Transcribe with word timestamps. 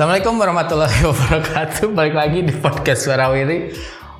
Assalamualaikum 0.00 0.40
warahmatullahi 0.40 1.00
wabarakatuh. 1.12 1.92
Balik 1.92 2.16
lagi 2.16 2.40
di 2.40 2.56
podcast 2.56 3.04
Suara 3.04 3.28
Wiri 3.36 3.68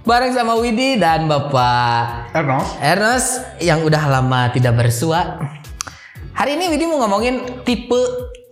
bareng 0.04 0.36
sama 0.36 0.60
Widi 0.60 1.00
dan 1.00 1.24
Bapak 1.24 2.36
Erno. 2.36 2.60
Ernest 2.84 3.40
yang 3.64 3.80
udah 3.80 4.04
lama 4.12 4.52
tidak 4.52 4.77
bersua. 4.77 5.40
Hari 6.36 6.60
ini 6.60 6.68
Widi 6.68 6.84
mau 6.84 7.00
ngomongin 7.00 7.64
tipe 7.64 7.96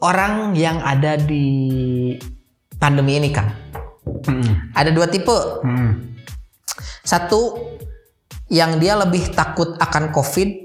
orang 0.01 0.57
yang 0.57 0.81
ada 0.81 1.21
di 1.21 2.17
pandemi 2.81 3.21
ini, 3.21 3.29
Kang. 3.29 3.53
Hmm. 4.25 4.73
Ada 4.73 4.89
dua 4.89 5.05
tipe. 5.13 5.37
Hmm. 5.61 6.17
Satu 7.05 7.61
yang 8.49 8.81
dia 8.81 8.97
lebih 8.97 9.37
takut 9.37 9.77
akan 9.77 10.17
COVID 10.17 10.65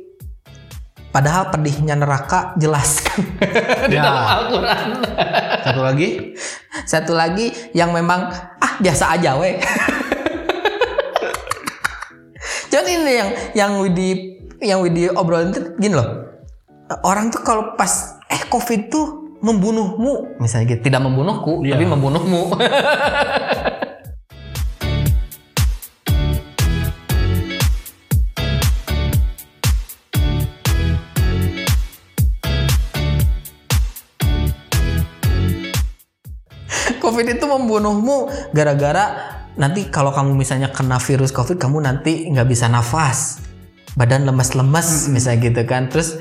padahal 1.11 1.51
pedihnya 1.51 1.99
neraka 1.99 2.55
jelas 2.55 3.03
di 3.91 3.99
Ya. 3.99 4.07
dalam 4.07 4.23
Al-Qur'an. 4.31 4.87
Satu 5.63 5.81
lagi. 5.81 6.09
Satu 6.83 7.11
lagi 7.15 7.45
yang 7.71 7.95
memang 7.95 8.27
ah 8.59 8.73
biasa 8.77 9.15
aja 9.15 9.39
weh. 9.39 9.57
Cuman 12.67 12.85
ini 12.89 13.11
yang 13.13 13.29
yang 13.53 13.71
Widi 13.79 14.09
yang 14.59 14.79
Widi 14.81 15.07
obrolin 15.07 15.53
tuh 15.53 15.77
gini 15.77 15.93
loh. 15.93 16.33
Orang 17.05 17.29
tuh 17.29 17.41
kalau 17.41 17.77
pas 17.77 18.19
eh 18.27 18.41
Covid 18.49 18.89
tuh 18.89 19.05
membunuhmu 19.39 20.39
misalnya 20.39 20.75
gitu. 20.75 20.89
Tidak 20.89 21.01
membunuhku 21.01 21.61
Iya. 21.63 21.75
tapi 21.77 21.85
membunuhmu. 21.85 22.41
Covid 37.23 37.39
itu 37.39 37.47
membunuhmu 37.47 38.51
gara-gara 38.51 39.15
nanti 39.55 39.87
kalau 39.87 40.11
kamu 40.11 40.35
misalnya 40.35 40.75
kena 40.75 40.99
virus 40.99 41.31
Covid 41.31 41.55
kamu 41.55 41.87
nanti 41.87 42.27
nggak 42.27 42.51
bisa 42.51 42.67
nafas, 42.67 43.39
badan 43.95 44.27
lemas-lemas 44.27 45.07
misalnya 45.07 45.39
gitu 45.47 45.63
kan, 45.63 45.87
terus 45.87 46.19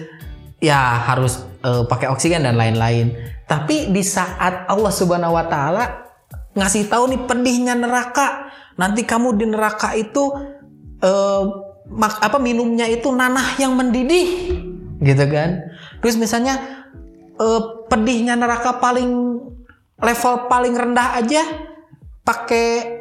ya 0.62 0.78
harus 1.11 1.42
eh, 1.67 1.83
pakai 1.91 2.06
oksigen 2.06 2.47
dan 2.47 2.55
lain-lain. 2.55 3.19
Tapi 3.50 3.91
di 3.91 4.06
saat 4.06 4.70
Allah 4.70 4.92
Subhanahu 4.94 5.34
Wa 5.34 5.47
Taala 5.50 5.84
ngasih 6.55 6.86
tahu 6.86 7.11
nih 7.11 7.20
pedihnya 7.27 7.75
neraka, 7.75 8.55
nanti 8.78 9.03
kamu 9.03 9.34
di 9.34 9.47
neraka 9.50 9.98
itu 9.98 10.31
eh, 11.03 11.42
mak- 11.91 12.22
apa 12.22 12.39
minumnya 12.39 12.87
itu 12.87 13.11
nanah 13.11 13.59
yang 13.59 13.75
mendidih, 13.75 14.55
gitu 15.03 15.25
kan? 15.27 15.66
Terus 15.98 16.14
misalnya 16.14 16.84
eh, 17.41 17.61
pedihnya 17.91 18.37
neraka 18.37 18.77
paling 18.77 19.31
level 20.03 20.50
paling 20.50 20.75
rendah 20.75 21.17
aja 21.17 21.42
pakai 22.27 23.00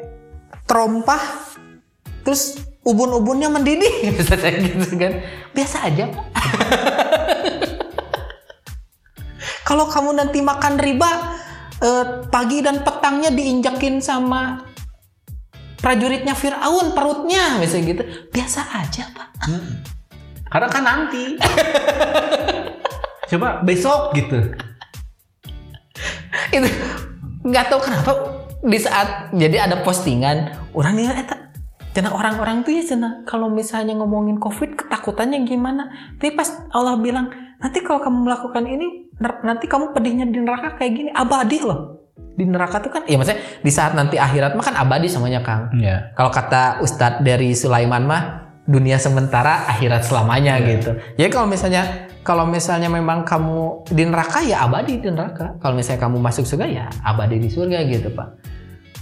terompah 0.69 1.21
terus 2.21 2.61
ubun-ubunnya 2.85 3.49
mendidih 3.49 4.05
misalnya 4.15 4.51
gitu 4.61 4.95
kan 4.97 5.13
biasa 5.53 5.77
aja 5.89 6.05
Pak. 6.09 6.25
kalau 9.67 9.89
kamu 9.89 10.17
nanti 10.17 10.39
makan 10.39 10.77
riba 10.77 11.11
eh, 11.81 12.05
pagi 12.29 12.61
dan 12.61 12.85
petangnya 12.85 13.33
diinjakin 13.33 13.99
sama 13.99 14.61
prajuritnya 15.81 16.37
Fir'aun 16.37 16.93
perutnya 16.93 17.57
misalnya 17.57 17.97
gitu 17.97 18.03
biasa 18.29 18.61
aja 18.77 19.09
pak 19.17 19.29
Karena 20.51 20.67
kan 20.67 20.83
nanti. 20.83 21.39
Coba 23.31 23.63
besok 23.63 24.11
gitu. 24.19 24.51
Itu 26.51 26.69
nggak 27.41 27.65
tahu 27.71 27.79
kenapa 27.81 28.11
di 28.61 28.77
saat 28.77 29.33
jadi 29.33 29.65
ada 29.65 29.81
postingan 29.81 30.53
orang 30.77 30.93
nih 30.93 31.09
eta 31.09 31.41
cina 31.91 32.13
orang-orang 32.15 32.63
tuh 32.63 32.71
ya 32.71 32.83
cina 32.87 33.25
kalau 33.27 33.51
misalnya 33.51 33.97
ngomongin 33.99 34.39
covid 34.39 34.79
ketakutannya 34.79 35.43
gimana? 35.43 35.91
Tapi 36.15 36.31
pas 36.39 36.47
Allah 36.71 36.95
bilang 36.95 37.27
nanti 37.59 37.83
kalau 37.83 37.99
kamu 37.99 38.31
melakukan 38.31 38.63
ini 38.63 39.11
nanti 39.19 39.67
kamu 39.67 39.91
pedihnya 39.91 40.25
di 40.31 40.39
neraka 40.39 40.79
kayak 40.79 40.91
gini 40.95 41.09
abadi 41.11 41.59
loh. 41.59 41.99
Di 42.15 42.47
neraka 42.47 42.79
tuh 42.79 42.95
kan 42.95 43.03
ya 43.03 43.19
maksudnya 43.19 43.43
di 43.59 43.71
saat 43.71 43.91
nanti 43.91 44.15
akhirat 44.15 44.55
mah 44.55 44.63
kan 44.63 44.75
abadi 44.79 45.11
semuanya 45.11 45.43
Kang. 45.43 45.75
Iya. 45.75 46.15
kalau 46.15 46.31
kata 46.31 46.79
Ustadz 46.79 47.27
dari 47.27 47.51
Sulaiman 47.51 48.07
mah 48.07 48.50
dunia 48.71 48.95
sementara 48.95 49.67
akhirat 49.67 50.07
selamanya 50.07 50.55
gitu. 50.63 50.95
Jadi 51.19 51.27
kalau 51.27 51.47
misalnya 51.51 52.07
kalau 52.23 52.47
misalnya 52.47 52.87
memang 52.87 53.27
kamu 53.27 53.83
di 53.91 54.03
neraka 54.07 54.39
ya 54.39 54.63
abadi 54.63 55.03
di 55.03 55.11
neraka. 55.11 55.59
Kalau 55.59 55.75
misalnya 55.75 55.99
kamu 56.07 56.17
masuk 56.23 56.47
surga 56.47 56.65
ya 56.71 56.85
abadi 57.03 57.43
di 57.43 57.51
surga 57.51 57.83
gitu 57.83 58.07
pak. 58.15 58.39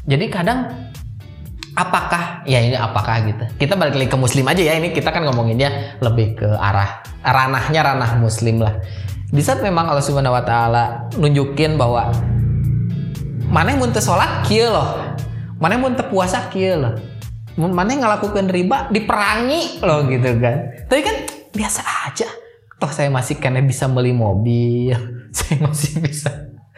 Jadi 0.09 0.25
kadang 0.33 0.65
apakah 1.77 2.41
ya 2.49 2.59
ini 2.65 2.73
apakah 2.73 3.29
gitu. 3.29 3.45
Kita 3.61 3.77
balik 3.77 3.93
lagi 3.93 4.09
ke 4.09 4.17
muslim 4.17 4.49
aja 4.49 4.61
ya 4.65 4.73
ini 4.73 4.89
kita 4.89 5.13
kan 5.13 5.21
ngomonginnya 5.21 6.01
lebih 6.01 6.33
ke 6.33 6.49
arah 6.57 7.05
ranahnya 7.21 7.85
ranah 7.85 8.17
muslim 8.17 8.65
lah. 8.65 8.81
Di 9.29 9.45
saat 9.45 9.61
memang 9.61 9.93
Allah 9.93 10.01
Subhanahu 10.01 10.33
Wa 10.33 10.41
Taala 10.41 10.83
nunjukin 11.13 11.77
bahwa 11.77 12.09
mana 13.49 13.73
yang 13.73 13.81
muntah 13.81 14.01
sholat 14.01 14.45
kieu 14.45 14.69
loh 14.69 15.17
mana 15.57 15.75
yang 15.75 15.89
muntah 15.89 16.05
puasa 16.05 16.47
kieu 16.53 16.77
loh 16.77 16.93
mana 17.67 17.91
yang 17.91 18.07
ngelakukan 18.07 18.47
riba? 18.47 18.87
Diperangi 18.87 19.83
loh 19.83 20.07
gitu 20.07 20.39
kan. 20.39 20.87
Tapi 20.87 21.01
kan 21.03 21.15
biasa 21.51 21.81
aja. 22.07 22.27
Toh 22.79 22.91
saya 22.95 23.11
masih 23.11 23.35
kena 23.35 23.59
bisa 23.59 23.91
beli 23.91 24.15
mobil 24.15 24.95
saya 25.35 25.59
masih 25.59 25.99
bisa 25.99 26.31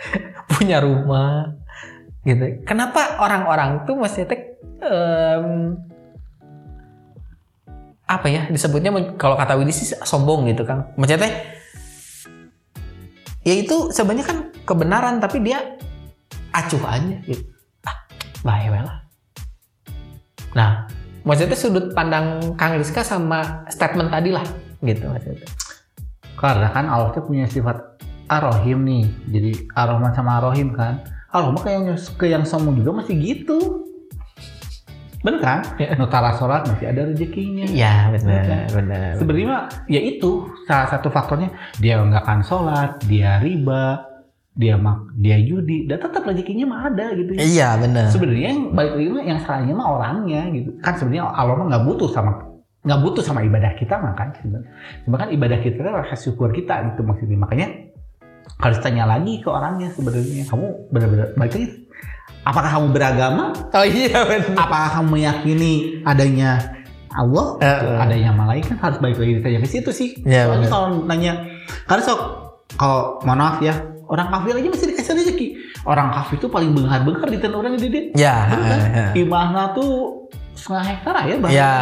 punya 0.58 0.82
rumah 0.82 1.54
gitu. 2.26 2.66
Kenapa 2.66 3.22
orang-orang 3.22 3.86
tuh 3.86 4.02
masih 4.02 4.26
tek 4.26 4.58
em, 4.82 5.78
apa 8.10 8.28
ya 8.28 8.50
disebutnya 8.50 8.92
kalau 9.16 9.40
kata 9.40 9.56
Widi 9.56 9.72
sih 9.72 9.96
sombong 10.04 10.44
gitu 10.52 10.68
kan 10.68 10.92
maksudnya 11.00 11.32
ya 13.48 13.56
itu 13.56 13.88
sebenarnya 13.88 14.28
kan 14.28 14.38
kebenaran 14.68 15.24
tapi 15.24 15.40
dia 15.40 15.80
acuh 16.52 16.84
aja 16.92 17.16
gitu. 17.24 17.46
Ah 17.88 18.04
bahaya 18.44 18.84
lah 18.84 19.01
nah 20.52 20.86
maksudnya 21.24 21.56
sudut 21.56 21.94
pandang 21.94 22.56
Kang 22.58 22.76
Rizka 22.76 23.06
sama 23.06 23.66
statement 23.70 24.10
tadi 24.10 24.34
lah 24.34 24.46
gitu 24.82 25.08
maksudnya 25.08 25.46
Karena 26.42 26.74
kan 26.74 26.90
Allah 26.90 27.14
tuh 27.14 27.22
punya 27.22 27.46
sifat 27.46 27.78
Ar-Rahim 28.26 28.82
nih. 28.82 29.06
Jadi 29.30 29.52
Ar-Rahman 29.78 30.10
sama 30.10 30.42
Ar-Rahim 30.42 30.74
kan. 30.74 31.06
Allah 31.30 31.54
mah 31.54 31.62
kayak 31.62 31.86
yang- 31.86 32.18
ke 32.18 32.26
yang 32.26 32.42
sombong 32.42 32.82
juga 32.82 32.98
masih 32.98 33.14
gitu. 33.22 33.86
Bener 35.22 35.38
kan? 35.38 35.62
Ya. 35.78 35.94
Nutara 35.94 36.34
sholat 36.34 36.66
masih 36.66 36.90
ada 36.90 37.06
rezekinya. 37.06 37.70
iya 37.70 38.10
benar 38.10 38.74
benar 38.74 39.22
Sebenarnya 39.22 39.48
mah, 39.54 39.64
ya 39.86 40.02
itu 40.02 40.50
salah 40.66 40.90
satu 40.90 41.14
faktornya 41.14 41.54
dia 41.78 42.02
nggak 42.02 42.26
akan 42.26 42.42
sholat, 42.42 42.98
dia 43.06 43.38
riba, 43.38 44.02
dia 44.62 44.78
mak, 44.78 45.18
dia 45.18 45.42
judi, 45.42 45.90
dan 45.90 45.98
tetap 45.98 46.22
rezekinya 46.22 46.70
mah 46.70 46.94
ada 46.94 47.18
gitu. 47.18 47.34
ya. 47.34 47.42
iya 47.42 47.70
benar 47.82 48.14
Sebenarnya 48.14 48.54
yang 48.54 48.62
balik 48.78 48.94
lagi 48.94 49.10
mah 49.10 49.24
yang 49.26 49.40
salahnya 49.42 49.74
mah 49.74 49.88
orangnya 49.98 50.42
gitu. 50.54 50.70
Kan 50.86 50.94
sebenarnya 51.02 51.24
Allah 51.34 51.56
mah 51.58 51.66
nggak 51.74 51.84
butuh 51.90 52.10
sama 52.14 52.32
nggak 52.82 53.00
butuh 53.02 53.24
sama 53.26 53.42
ibadah 53.42 53.74
kita 53.74 53.98
mah 53.98 54.14
kan. 54.14 54.30
sebenarnya. 54.38 54.70
Cuma 55.06 55.16
kan 55.18 55.30
ibadah 55.34 55.58
kita 55.66 55.82
kan 55.82 55.94
rasa 56.06 56.14
syukur 56.14 56.54
kita 56.54 56.94
gitu 56.94 57.02
maksudnya. 57.02 57.42
Makanya 57.42 57.68
harus 58.62 58.78
tanya 58.86 59.10
lagi 59.10 59.42
ke 59.42 59.50
orangnya 59.50 59.90
sebenarnya. 59.90 60.46
Kamu 60.46 60.94
benar-benar 60.94 61.28
balik 61.34 61.54
lagi. 61.58 61.68
Apakah 62.42 62.70
kamu 62.74 62.88
beragama? 62.90 63.54
oh 63.54 63.86
iya 63.86 64.18
benar 64.26 64.58
Apakah 64.58 64.90
kamu 64.98 65.08
meyakini 65.18 66.02
adanya 66.06 66.82
Allah? 67.14 67.62
Eh, 67.62 67.68
eh. 67.70 67.98
adanya 68.02 68.32
malaikat 68.34 68.78
harus 68.82 68.98
balik 68.98 69.18
lagi 69.22 69.32
ditanya 69.42 69.60
ke 69.62 69.68
situ 69.70 69.92
sih. 69.94 70.10
Iya, 70.26 70.50
Soalnya 70.50 70.70
kalau 70.70 70.88
nanya, 71.06 71.34
karena 71.86 72.02
sok 72.02 72.20
kalau 72.80 73.20
mohon 73.28 73.40
maaf 73.44 73.58
ya, 73.60 73.76
orang 74.12 74.28
kafir 74.28 74.54
aja 74.60 74.68
masih 74.68 74.88
dikasih 74.92 75.14
rezeki. 75.16 75.48
Orang 75.88 76.12
kafir 76.12 76.36
itu 76.38 76.48
paling 76.52 76.72
benghar-benghar 76.76 77.28
di 77.32 77.40
tanah 77.40 77.58
orang 77.58 77.74
ini 77.80 78.12
ya 78.12 78.36
Bener 78.52 78.68
kan? 78.68 78.80
Imahna 79.16 79.64
tuh 79.72 80.28
setengah 80.52 80.86
hektar 80.92 81.16
ya 81.26 81.36
bahkan. 81.40 81.56
Ya, 81.56 81.74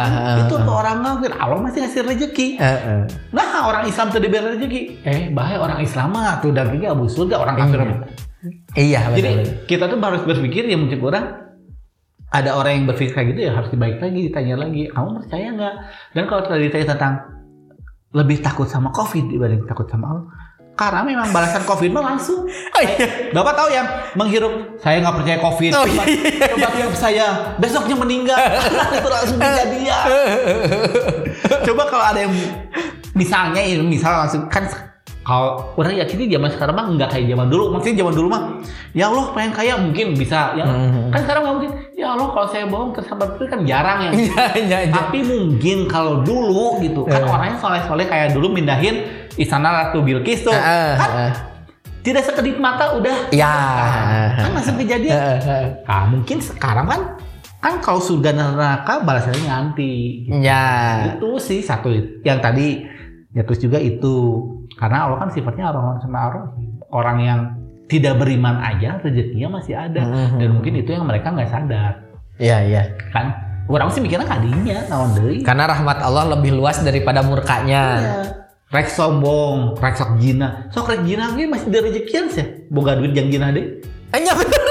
itu 0.46 0.54
ke 0.54 0.70
orang 0.70 0.98
kafir. 1.02 1.30
Allah 1.34 1.58
masih 1.58 1.78
ngasih 1.82 2.00
rezeki. 2.06 2.48
Eh, 2.62 2.64
eh. 2.64 3.02
Nah 3.34 3.66
orang 3.66 3.84
Islam 3.90 4.06
tuh 4.14 4.22
diberi 4.22 4.46
rezeki. 4.56 4.80
Eh 5.02 5.20
bahaya 5.34 5.58
orang 5.58 5.82
Islam 5.82 6.14
mah 6.14 6.38
tuh 6.38 6.54
dagingnya 6.54 6.94
abu 6.94 7.10
surga 7.10 7.36
orang 7.42 7.56
kafir. 7.58 7.78
Iya. 7.82 7.90
iya 8.72 9.00
benar 9.12 9.20
Jadi 9.20 9.32
kita 9.68 9.84
tuh 9.90 9.98
harus 10.00 10.22
berpikir 10.24 10.64
ya 10.64 10.80
mungkin 10.80 10.96
orang 11.04 11.50
ada 12.30 12.54
orang 12.54 12.72
yang 12.80 12.84
berpikir 12.86 13.12
kayak 13.12 13.26
gitu 13.34 13.40
ya 13.50 13.52
harus 13.52 13.68
dibaik 13.74 13.98
lagi 13.98 14.30
ditanya 14.30 14.54
lagi 14.54 14.86
kamu 14.86 15.08
percaya 15.18 15.48
nggak 15.50 15.74
dan 16.14 16.22
kalau 16.30 16.42
tadi 16.46 16.62
ditanya 16.70 16.86
tentang 16.94 17.14
lebih 18.14 18.38
takut 18.38 18.70
sama 18.70 18.94
covid 18.94 19.26
dibanding 19.28 19.66
takut 19.66 19.90
sama 19.90 20.06
Allah 20.14 20.24
karena 20.80 21.04
memang 21.04 21.28
balasan 21.28 21.60
covid 21.68 21.92
mah 21.92 22.16
langsung. 22.16 22.48
Oh 22.48 22.80
iya. 22.80 23.28
Bapak 23.36 23.52
tahu 23.52 23.68
yang 23.68 23.84
menghirup 24.16 24.80
saya 24.80 25.04
nggak 25.04 25.14
percaya 25.20 25.38
covid. 25.44 25.70
Oh, 25.76 25.84
coba, 25.84 26.02
iya. 26.08 26.48
coba 26.56 26.68
tiup 26.72 26.94
saya 26.96 27.26
besoknya 27.60 27.96
meninggal. 28.00 28.40
Itu 28.96 29.08
langsung 29.12 29.36
kejadian 29.36 30.04
coba 31.68 31.82
kalau 31.92 32.04
ada 32.08 32.20
yang 32.24 32.32
misalnya 33.12 33.60
ini 33.60 33.84
misal 33.84 34.24
langsung 34.24 34.48
kan 34.48 34.64
kalau 35.30 35.62
orang 35.78 35.94
yakin 35.94 36.26
zaman 36.26 36.50
sekarang 36.50 36.74
mah 36.74 36.86
nggak 36.90 37.08
kayak 37.14 37.26
zaman 37.30 37.46
dulu. 37.46 37.64
Maksudnya 37.70 38.02
zaman 38.02 38.14
dulu 38.18 38.28
mah, 38.34 38.42
ya 38.90 39.06
Allah 39.06 39.30
pengen 39.30 39.52
kaya 39.54 39.74
mungkin 39.78 40.18
bisa. 40.18 40.58
Ya, 40.58 40.66
Mhm. 40.66 41.14
Kan 41.14 41.20
sekarang 41.22 41.42
mungkin. 41.46 41.70
Ya 41.94 42.18
Allah 42.18 42.34
kalau 42.34 42.48
saya 42.50 42.66
bohong 42.66 42.90
tersambar 42.90 43.38
itu 43.38 43.46
kan 43.46 43.62
jarang 43.62 43.98
ya. 44.02 44.10
Iya, 44.10 44.44
iya, 44.58 44.78
iya. 44.90 44.90
Tapi 44.90 45.22
mungkin 45.22 45.86
kalau 45.86 46.26
dulu 46.26 46.82
gitu 46.82 47.06
kan 47.06 47.22
Eh. 47.22 47.30
orangnya 47.30 47.62
soleh-soleh 47.62 48.10
kayak 48.10 48.34
dulu 48.34 48.50
mindahin 48.50 49.06
istana 49.38 49.70
Ratu 49.70 50.02
Bilqis 50.02 50.42
tuh. 50.42 50.50
Heeh, 50.50 50.98
kan 50.98 51.10
heeh. 51.14 51.32
tidak 52.02 52.26
sekedip 52.26 52.58
mata 52.58 52.98
udah. 52.98 53.30
Ya. 53.30 53.54
Kan 54.34 54.50
masih 54.50 54.74
kejadian. 54.82 55.14
Heeh. 55.14 55.64
Nah, 55.86 56.10
mungkin 56.10 56.42
sekarang 56.42 56.90
kan 56.90 57.00
kan 57.60 57.78
kalau 57.78 58.02
surga 58.02 58.34
dan 58.34 58.56
neraka 58.56 59.04
balasannya 59.04 59.46
nanti. 59.46 60.26
Gitu. 60.26 60.42
Ya. 60.42 60.66
Itu 61.14 61.38
sih 61.38 61.62
satu 61.62 61.92
yang 62.26 62.42
tadi 62.42 62.82
ya 63.30 63.46
terus 63.46 63.62
juga 63.62 63.78
itu 63.78 64.42
karena 64.80 65.06
Allah 65.06 65.18
kan 65.20 65.30
sifatnya 65.30 65.68
orang 65.68 66.00
sama 66.00 66.18
orang 66.26 66.44
orang 66.90 67.18
yang 67.20 67.40
tidak 67.86 68.16
beriman 68.16 68.56
aja 68.58 68.96
rezekinya 68.98 69.60
masih 69.60 69.74
ada 69.74 70.00
Mhm. 70.00 70.38
dan 70.38 70.48
mungkin 70.50 70.72
itu 70.74 70.90
yang 70.90 71.04
mereka 71.04 71.30
nggak 71.30 71.50
sadar 71.50 71.92
Iya, 72.40 72.58
iya. 72.64 72.82
kan 73.12 73.36
orang 73.68 73.92
sih 73.92 74.00
mikirnya 74.00 74.24
kadinya 74.24 74.80
naon 74.88 75.12
deui 75.12 75.44
Karena 75.44 75.68
rahmat 75.68 76.00
Allah 76.00 76.34
lebih 76.34 76.56
luas 76.56 76.80
daripada 76.80 77.20
murkanya. 77.20 77.82
Iya. 78.00 78.14
rek 78.70 78.86
sombong 78.86 79.74
rek 79.76 79.94
sok 79.94 80.16
jina 80.16 80.70
sok 80.70 80.88
rek 80.88 81.02
jina 81.02 81.34
masih 81.34 81.66
ada 81.68 81.78
rezekian 81.82 82.30
sih 82.30 82.70
boga 82.70 82.94
duit 82.94 83.10
yang 83.12 83.26
jina 83.26 83.50
deh 83.50 83.66
Hanya 84.10 84.32
bener. 84.32 84.62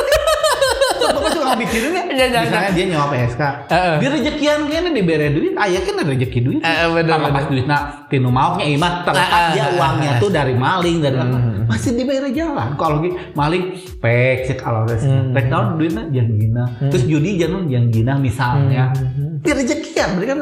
Bapak 1.49 1.65
suka 1.65 1.81
mikirin 1.81 1.91
ya 1.91 2.03
Iya, 2.09 2.25
iya, 2.27 2.39
misalnya 2.41 2.71
dia 2.71 2.85
nyawa 2.87 3.05
PSK 3.09 3.41
Heeh. 3.65 3.95
di 3.97 4.05
rezekian 4.07 4.59
kayaknya 4.65 4.91
dibere 4.91 5.27
duit 5.29 5.53
ayah 5.55 5.81
kan 5.81 5.93
ada 5.95 6.05
rezeki 6.07 6.39
duit 6.39 6.59
Heeh, 6.59 6.87
bener, 6.89 7.09
Kalau 7.09 7.25
pas 7.25 7.33
bener. 7.39 7.49
duitnya 7.49 7.77
tinu 8.05 8.29
mauknya 8.29 8.65
imah 8.67 8.91
terlepas 9.01 9.31
Ah, 9.31 9.49
dia 9.51 9.65
uangnya 9.71 10.11
tuh 10.17 10.29
dari 10.29 10.53
maling 10.53 10.97
dari 10.99 11.17
apa 11.17 11.37
Hmm. 11.39 11.65
masih 11.65 11.91
diberi 11.93 12.29
jalan 12.31 12.69
kalau 12.75 12.97
gitu 12.99 13.15
maling 13.33 13.63
pek 13.97 14.37
sih 14.43 14.55
kalau 14.55 14.83
res 14.83 15.01
Hmm. 15.01 15.31
pek 15.31 15.45
tahun 15.47 15.77
duitnya 15.77 16.03
jangan 16.11 16.33
gina 16.35 16.63
terus 16.87 17.03
judi 17.05 17.31
jangan 17.35 17.61
jangan 17.65 17.87
gina 17.89 18.13
misalnya 18.15 18.83
Hmm. 18.91 19.37
di 19.39 19.49
rezekian 19.49 20.09
berarti 20.13 20.27
kan 20.27 20.37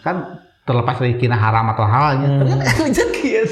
kan 0.00 0.16
terlepas 0.62 0.96
dari 0.96 1.16
kina 1.16 1.34
haram 1.34 1.66
atau 1.68 1.84
halalnya 1.84 2.28
Hmm. 2.30 2.40
kan 2.46 2.58
rezeki 2.84 3.28
ya. 3.28 3.42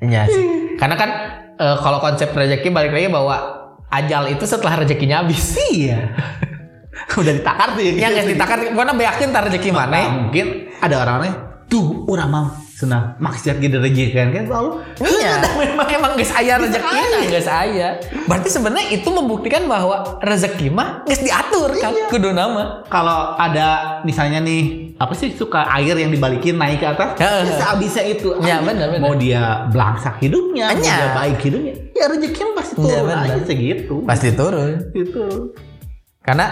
Iya 0.00 0.22
sih. 0.26 0.44
Karena 0.74 0.96
kan 0.96 1.10
eh, 1.54 1.76
kalau 1.76 2.00
konsep 2.00 2.32
rezeki 2.32 2.72
balik 2.72 2.88
lagi 2.90 3.12
bahwa 3.12 3.59
ajal 3.90 4.30
itu 4.30 4.44
setelah 4.46 4.80
rezekinya 4.80 5.22
habis. 5.22 5.58
iya 5.70 6.14
udah 7.20 7.34
ditakar 7.34 7.68
tuh 7.74 7.82
ya 7.82 7.90
gitu. 7.90 8.00
Yang 8.00 8.26
ditakar, 8.34 8.58
nambah 8.70 9.04
yakin 9.04 9.28
tar 9.30 9.42
rezeki 9.46 9.70
Nah, 9.70 9.86
mana? 9.86 10.00
mungkin 10.26 10.46
ada 10.78 10.94
orang-orang 10.96 11.32
tuh 11.66 12.06
orang 12.06 12.28
mau 12.28 12.46
senang 12.70 13.12
maksiat 13.20 13.60
gitu 13.60 13.76
rezeki 13.76 14.04
kan 14.10 14.32
kan 14.32 14.44
selalu 14.48 14.70
Iya, 14.98 15.34
memang 15.60 15.86
emang 15.86 16.12
guys 16.16 16.32
ayah 16.34 16.56
rezeki 16.56 16.96
nah 16.96 17.22
guys 17.28 17.48
ayah. 17.50 17.90
Berarti 18.24 18.48
sebenarnya 18.48 18.86
itu 18.90 19.08
membuktikan 19.08 19.68
bahwa 19.68 20.16
rezeki 20.18 20.72
mah 20.72 21.04
guys 21.04 21.20
diatur 21.20 21.76
kan 21.76 21.92
kudu 22.08 22.32
nama. 22.32 22.80
kalau 22.88 23.36
ada 23.36 24.00
misalnya 24.02 24.40
nih 24.40 24.89
apa 25.00 25.16
sih 25.16 25.32
suka 25.32 25.64
air 25.72 25.96
yang 25.96 26.12
dibalikin 26.12 26.54
naik 26.54 26.78
ke 26.78 26.86
atas 26.86 27.16
ya 27.16 27.56
sehabisnya 27.56 28.04
itu 28.06 28.36
Ya, 28.38 28.60
benar, 28.60 28.92
benar. 28.92 29.00
mau 29.00 29.16
dia 29.16 29.64
belangsak 29.66 30.20
hidupnya 30.20 30.70
mau 30.70 30.76
Iya. 30.78 30.92
dia 30.94 31.08
baik 31.16 31.38
hidupnya 31.40 31.74
ya 31.90 32.04
rezekinya 32.06 32.52
pasti 32.52 32.72
Iya, 32.76 32.84
turun 32.84 33.06
benar. 33.08 33.24
aja 33.26 33.40
segitu 33.42 33.94
Pasti 34.04 34.28
turun. 34.30 34.70
itu 34.92 35.24
Karena 36.20 36.46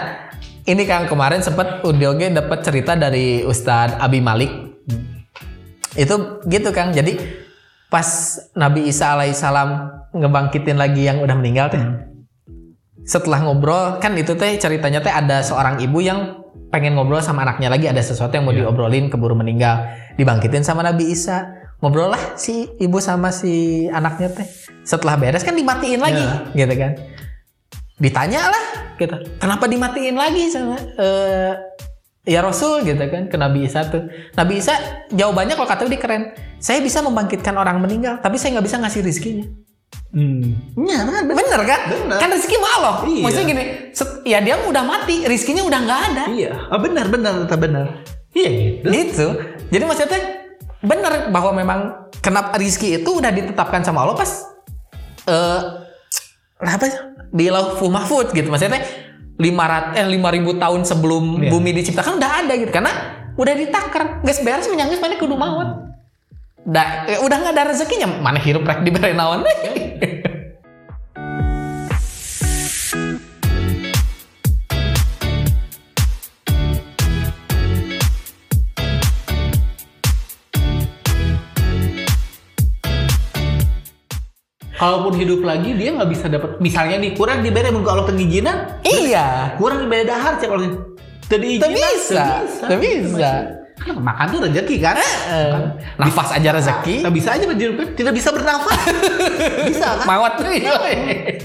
ini 0.65 0.81
kan 0.83 1.05
kemarin 1.05 1.39
sempat 1.39 1.81
Udioge 1.81 2.25
dapat 2.27 2.61
cerita 2.61 2.93
dari 2.93 3.41
Ustadz 3.41 3.97
Abi 3.97 4.17
Malik. 4.19 4.49
Itu 5.93 6.15
gitu 6.43 6.69
Kang. 6.69 6.89
Jadi 6.89 7.17
pas 7.85 8.05
Nabi 8.53 8.85
Isa 8.85 9.13
alaihissalam 9.13 9.69
ngebangkitin 10.11 10.73
lagi 10.73 11.05
yang 11.05 11.21
udah 11.21 11.33
meninggal 11.33 11.69
teh. 11.69 11.81
Setelah 13.03 13.41
ngobrol 13.41 13.97
kan 13.97 14.13
itu 14.13 14.33
teh 14.33 14.57
ceritanya 14.57 15.01
teh 15.01 15.09
ada 15.09 15.41
seorang 15.41 15.77
ibu 15.79 15.97
yang 15.99 16.48
pengen 16.69 16.93
ngobrol 16.99 17.23
sama 17.23 17.47
anaknya 17.47 17.71
lagi 17.71 17.87
ada 17.87 18.03
sesuatu 18.03 18.35
yang 18.35 18.45
mau 18.45 18.53
Iya. 18.53 18.67
diobrolin 18.67 19.07
keburu 19.07 19.33
meninggal 19.33 19.89
dibangkitin 20.19 20.61
sama 20.61 20.83
Nabi 20.83 21.09
Isa. 21.15 21.55
Ngobrol 21.79 22.11
lah 22.11 22.35
si 22.35 22.67
ibu 22.77 22.99
sama 22.99 23.31
si 23.31 23.87
anaknya 23.87 24.35
teh. 24.35 24.47
Setelah 24.83 25.15
beres 25.15 25.47
kan 25.47 25.55
dimatiin 25.55 26.03
lagi 26.03 26.25
gitu 26.51 26.73
kan. 26.75 26.91
Ditanya 27.99 28.51
lah 28.51 28.65
gitu. 28.99 29.15
Kenapa 29.39 29.65
dimatiin 29.65 30.15
lagi 30.19 30.51
sama 30.51 30.75
eh, 30.75 31.53
ya 32.27 32.43
Rasul 32.43 32.83
gitu 32.83 32.99
kan 32.99 33.31
ke 33.31 33.37
Nabi 33.39 33.63
Isa 33.63 33.87
tuh. 33.87 34.11
Nabi 34.35 34.59
Isa 34.59 34.75
jawabannya 35.15 35.55
kalau 35.55 35.69
kata 35.71 35.87
dia 35.87 35.99
keren. 35.99 36.35
Saya 36.59 36.83
bisa 36.83 36.99
membangkitkan 36.99 37.55
orang 37.55 37.79
meninggal 37.79 38.19
tapi 38.19 38.35
saya 38.35 38.59
nggak 38.59 38.67
bisa 38.67 38.77
ngasih 38.83 38.99
rizkinya 38.99 39.47
hmm. 40.09 40.81
ya 40.85 40.99
kan 41.05 41.23
bener 41.25 41.61
kan? 41.63 41.81
Bener. 41.89 42.17
kan 42.17 42.27
rezeki 42.29 42.55
mah 42.57 42.71
Allah 42.81 42.95
Iya. 43.05 43.23
maksudnya 43.23 43.47
gini 43.47 43.63
set- 43.93 44.21
ya 44.25 44.39
dia 44.41 44.55
udah 44.61 44.83
mati 44.83 45.25
rizkinya 45.25 45.63
udah 45.63 45.79
nggak 45.85 46.01
ada. 46.13 46.23
Iya. 46.29 46.51
Ah, 46.69 46.79
benar 46.81 47.05
benar 47.07 47.33
benar 47.45 47.57
benar. 47.57 47.85
Iya 48.33 48.49
gitu 48.49 48.87
gitu. 48.89 49.27
Jadi 49.69 49.83
maksudnya 49.85 50.21
bener 50.79 51.13
bahwa 51.29 51.51
memang 51.53 51.79
kenapa 52.19 52.55
rizki 52.55 52.95
itu 52.95 53.09
udah 53.09 53.29
ditetapkan 53.29 53.81
sama 53.81 54.01
Allah 54.05 54.15
pas 54.15 54.31
eh 55.25 55.59
apa 56.59 56.85
ya, 56.85 56.97
di 57.29 57.45
lauhul 57.47 57.89
mahfud 57.89 58.33
gitu. 58.33 58.49
Maksudnya 58.49 58.81
lima 59.39 59.63
rat 59.65 59.85
eh 59.95 60.05
lima 60.05 60.29
ribu 60.29 60.57
tahun 60.57 60.83
sebelum 60.83 61.41
Iya. 61.41 61.49
bumi 61.49 61.71
diciptakan 61.73 62.17
udah 62.17 62.31
ada 62.45 62.53
gitu. 62.57 62.69
Karena 62.69 62.91
udah 63.37 63.53
ditakar. 63.55 64.19
Gas 64.21 64.41
beres 64.41 64.67
menyangis 64.67 64.99
mana 64.99 65.15
kudu 65.15 65.33
maut 65.33 65.88
da, 66.65 67.07
eh, 67.07 67.19
udah 67.21 67.37
nggak 67.39 67.53
ada 67.55 67.63
rezekinya. 67.71 68.07
Mana 68.19 68.39
hirup 68.41 68.67
rek 68.67 68.83
diberi 68.83 69.15
naon 69.15 69.43
kalaupun 84.79 85.13
hidup 85.19 85.43
lagi 85.43 85.75
dia 85.75 85.91
nggak 85.91 86.07
bisa 86.07 86.31
dapat 86.31 86.55
misalnya 86.63 87.03
nih 87.03 87.11
kurang 87.11 87.43
diberi 87.43 87.67
mun 87.67 87.83
Allah 87.83 88.07
pengizinan 88.07 88.79
iya. 88.87 89.53
kurang 89.59 89.83
diberi 89.83 90.07
dahar 90.07 90.39
cek 90.39 90.47
kalau 90.47 90.63
tadi 91.27 91.59
Teu 91.59 91.69
bisa, 91.75 92.47
teu 92.63 92.79
bisa. 92.79 93.58
Kan 93.79 93.95
makan 93.95 94.25
tuh 94.29 94.39
rezeki 94.43 94.75
kan? 94.83 94.95
Eh, 94.99 95.55
nafas 95.95 96.29
aja 96.35 96.49
rezeki. 96.51 97.01
Nggak 97.03 97.15
bisa 97.15 97.29
aja 97.35 97.45
tidak 97.95 98.13
bisa 98.13 98.29
bernafas. 98.35 98.79
Bisa 99.69 100.03
kan? 100.03 100.05
Mawat 100.05 100.35
tuh 100.35 100.51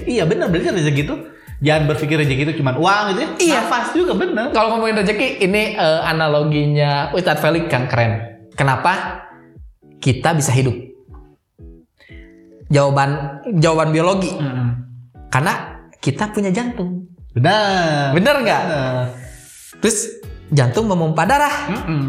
iya 0.05 0.27
benar 0.27 0.51
berarti 0.51 0.75
rezeki 0.75 1.01
itu 1.07 1.15
jangan 1.63 1.83
berpikir 1.87 2.17
rezeki 2.19 2.43
itu 2.51 2.55
cuma 2.61 2.75
uang 2.75 3.15
gitu 3.15 3.21
ya. 3.23 3.29
Iya. 3.39 3.59
nafas 3.63 3.87
juga 3.95 4.13
benar 4.19 4.51
Kalau 4.51 4.75
ngomongin 4.77 5.01
rezeki, 5.07 5.47
ini 5.47 5.79
eh, 5.79 6.01
analoginya 6.03 7.15
Ustadz 7.15 7.41
Felix 7.41 7.71
yang 7.71 7.87
keren. 7.87 8.13
Kenapa 8.55 9.25
kita 10.03 10.35
bisa 10.35 10.51
hidup? 10.51 10.75
Jawaban 12.69 13.41
jawaban 13.61 13.95
biologi. 13.95 14.31
Karena 15.31 15.83
kita 15.99 16.31
punya 16.35 16.51
jantung. 16.55 17.07
benar. 17.35 18.15
Bener 18.15 18.35
nggak? 18.43 18.63
benar. 18.67 19.05
Terus 19.83 20.24
jantung 20.55 20.87
memompa 20.87 21.27
darah. 21.27 21.69
Mm-mm. 21.69 22.03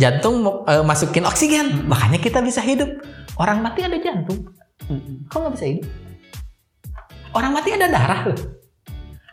Jantung 0.00 0.40
mo- 0.40 0.64
eh, 0.64 0.80
masukin 0.80 1.28
oksigen. 1.28 1.84
Makanya 1.86 2.18
kita 2.18 2.40
bisa 2.40 2.64
hidup. 2.64 2.88
Orang 3.36 3.60
mati 3.60 3.84
ada 3.84 4.00
jantung. 4.00 4.48
Kok 5.30 5.36
nggak 5.38 5.52
bisa 5.54 5.66
hidup? 5.68 5.86
Orang 7.36 7.52
mati 7.54 7.70
ada 7.76 7.86
darah 7.86 8.26
loh. 8.26 8.40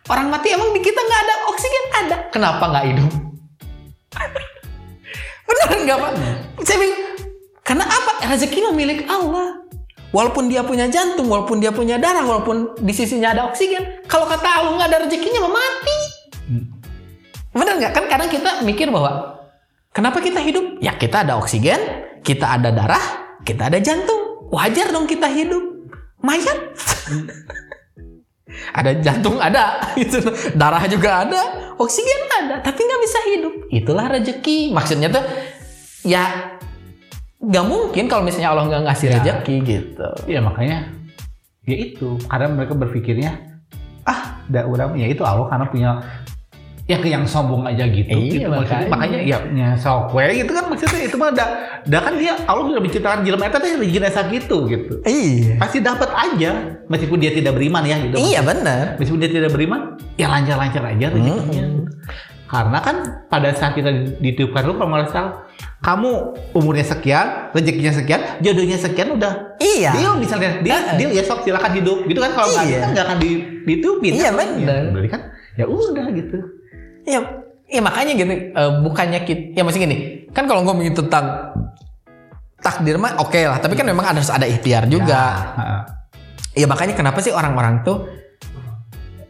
Orang 0.07 0.29
mati 0.29 0.53
emang 0.53 0.71
di 0.71 0.79
kita 0.79 0.99
nggak 1.01 1.21
ada 1.23 1.35
oksigen 1.51 1.85
ada. 1.91 2.17
Kenapa 2.31 2.63
nggak 2.69 2.85
hidup? 2.93 3.09
Bener 5.47 5.67
nggak 5.87 5.97
pak? 5.97 6.11
Saya 6.67 6.77
bilang, 6.79 7.01
karena 7.63 7.85
apa? 7.87 8.11
Rezeki 8.27 8.59
milik 8.75 9.07
Allah. 9.07 9.63
Walaupun 10.15 10.47
dia 10.47 10.63
punya 10.63 10.87
jantung, 10.87 11.27
walaupun 11.27 11.59
dia 11.59 11.75
punya 11.75 11.99
darah, 11.99 12.23
walaupun 12.23 12.79
di 12.79 12.95
sisinya 12.95 13.35
ada 13.35 13.51
oksigen, 13.51 14.07
kalau 14.07 14.23
kata 14.23 14.47
Allah 14.47 14.71
nggak 14.79 14.87
ada 14.87 14.97
rezekinya 15.03 15.43
mah 15.43 15.51
mati. 15.51 15.97
Bener 17.57 17.73
nggak? 17.81 17.91
Kan 17.91 18.05
kadang 18.05 18.29
kita 18.29 18.61
mikir 18.61 18.93
bahwa 18.93 19.41
kenapa 19.89 20.21
kita 20.21 20.37
hidup? 20.39 20.77
Ya 20.77 20.93
kita 20.93 21.25
ada 21.25 21.41
oksigen, 21.41 21.81
kita 22.21 22.45
ada 22.45 22.69
darah, 22.69 23.41
kita 23.41 23.73
ada 23.73 23.81
jantung. 23.81 24.45
Wajar 24.53 24.93
dong 24.93 25.09
kita 25.09 25.27
hidup. 25.27 25.89
Mayat. 26.21 26.77
ada 28.79 28.91
jantung 29.03 29.37
ada, 29.37 29.83
gitu. 29.99 30.23
darah 30.55 30.81
juga 30.87 31.27
ada, 31.27 31.41
oksigen 31.77 32.21
ada, 32.41 32.55
tapi 32.63 32.79
nggak 32.79 33.01
bisa 33.03 33.19
hidup. 33.33 33.53
Itulah 33.69 34.05
rezeki. 34.09 34.71
Maksudnya 34.71 35.11
tuh 35.11 35.23
ya 36.07 36.55
nggak 37.37 37.65
mungkin 37.67 38.09
kalau 38.09 38.25
misalnya 38.25 38.55
Allah 38.55 38.65
nggak 38.65 38.83
ngasih 38.87 39.07
Ya. 39.11 39.13
rezeki 39.19 39.55
gitu. 39.67 40.09
Iya 40.25 40.39
makanya 40.41 40.89
ya 41.67 41.75
itu 41.75 42.17
karena 42.25 42.47
mereka 42.49 42.73
berpikirnya 42.73 43.31
ah 44.07 44.39
da 44.47 44.63
orang 44.63 44.95
ya 44.95 45.11
itu 45.11 45.21
Allah 45.21 45.51
karena 45.51 45.65
punya 45.67 45.89
ya 46.87 46.97
ke 47.03 47.11
yang 47.11 47.27
sombong 47.27 47.67
aja 47.67 47.83
gitu 47.83 48.15
Iya, 48.15 48.31
gitu. 48.31 48.47
Maksudnya- 48.47 48.87
makanya. 48.87 49.19
makanya 49.19 49.19
ya, 49.27 49.37
ya 49.51 49.69
sok 49.75 50.15
we 50.15 50.39
gitu 50.39 50.51
kan 50.55 50.71
maksudnya 50.71 51.03
itu 51.03 51.15
mah 51.19 51.35
udah, 51.35 51.47
udah 51.83 51.99
kan 51.99 52.13
dia 52.15 52.33
Allah 52.47 52.63
sudah 52.63 52.81
menciptakan 52.81 53.19
jelema 53.27 53.43
eta 53.51 53.59
teh 53.59 53.75
rezeki 53.75 53.99
sakitu 54.07 54.57
gitu. 54.71 54.93
Iya. 55.03 55.59
Pasti 55.59 55.83
dapat 55.83 56.07
aja 56.15 56.51
meskipun 56.87 57.19
dia 57.19 57.35
tidak 57.35 57.59
beriman 57.59 57.83
ya 57.83 57.99
gitu. 57.99 58.15
Iya 58.15 58.39
benar. 58.39 58.95
Meskipun 58.95 59.19
dia 59.19 59.31
tidak 59.35 59.51
beriman, 59.51 59.99
ya 60.15 60.31
lancar-lancar 60.31 60.83
aja 60.87 61.05
rezekinya. 61.11 61.65
Hmm. 61.67 61.83
Karena 62.47 62.79
kan 62.79 62.95
pada 63.27 63.51
saat 63.51 63.75
kita 63.75 63.91
ditiupkan 64.23 64.63
lu 64.63 64.79
kalau 64.79 65.03
salah, 65.11 65.43
kamu 65.83 66.11
umurnya 66.55 66.87
sekian, 66.87 67.51
rezekinya 67.51 67.91
sekian, 67.91 68.39
jodohnya 68.39 68.79
sekian 68.79 69.19
udah 69.19 69.59
Iya. 69.59 69.91
Deal 69.91 70.15
misalnya, 70.15 70.63
deal, 70.63 70.71
Heeh. 70.79 70.95
deal 70.95 71.11
ya 71.11 71.23
sok 71.27 71.43
silakan 71.43 71.75
hidup. 71.75 72.07
Gitu 72.07 72.15
kan 72.23 72.31
kalau 72.31 72.47
nggak 72.47 72.65
Iya. 72.71 72.79
kan 72.79 72.89
nggak 72.95 73.05
akan 73.11 73.17
di, 73.19 73.29
ditiupin. 73.67 74.11
Iya, 74.15 74.31
kan? 74.31 74.47
benar. 74.55 74.79
Ya, 74.79 74.91
berarti 74.95 75.09
kan 75.11 75.21
ya 75.59 75.65
udah 75.67 76.07
gitu. 76.15 76.37
Iya, 77.07 77.19
iya 77.65 77.79
makanya 77.79 78.11
gitu. 78.13 78.27
eh, 78.29 78.71
bukannya 78.83 79.23
kita, 79.23 79.55
ya 79.55 79.63
masih 79.63 79.79
gini. 79.81 79.95
Kan 80.29 80.43
kalau 80.45 80.61
ngomongin 80.61 80.91
tentang 80.91 81.55
takdir 82.59 82.99
mah 82.99 83.15
oke 83.17 83.39
lah. 83.39 83.57
Tapi 83.57 83.73
kan 83.73 83.87
memang 83.87 84.03
harus 84.03 84.27
ada 84.27 84.43
ikhtiar 84.43 84.85
juga. 84.85 85.23
Ya, 85.55 85.75
Iya 86.57 86.65
makanya 86.65 86.97
kenapa 86.97 87.21
sih 87.21 87.29
orang-orang 87.29 87.85
tuh 87.85 88.09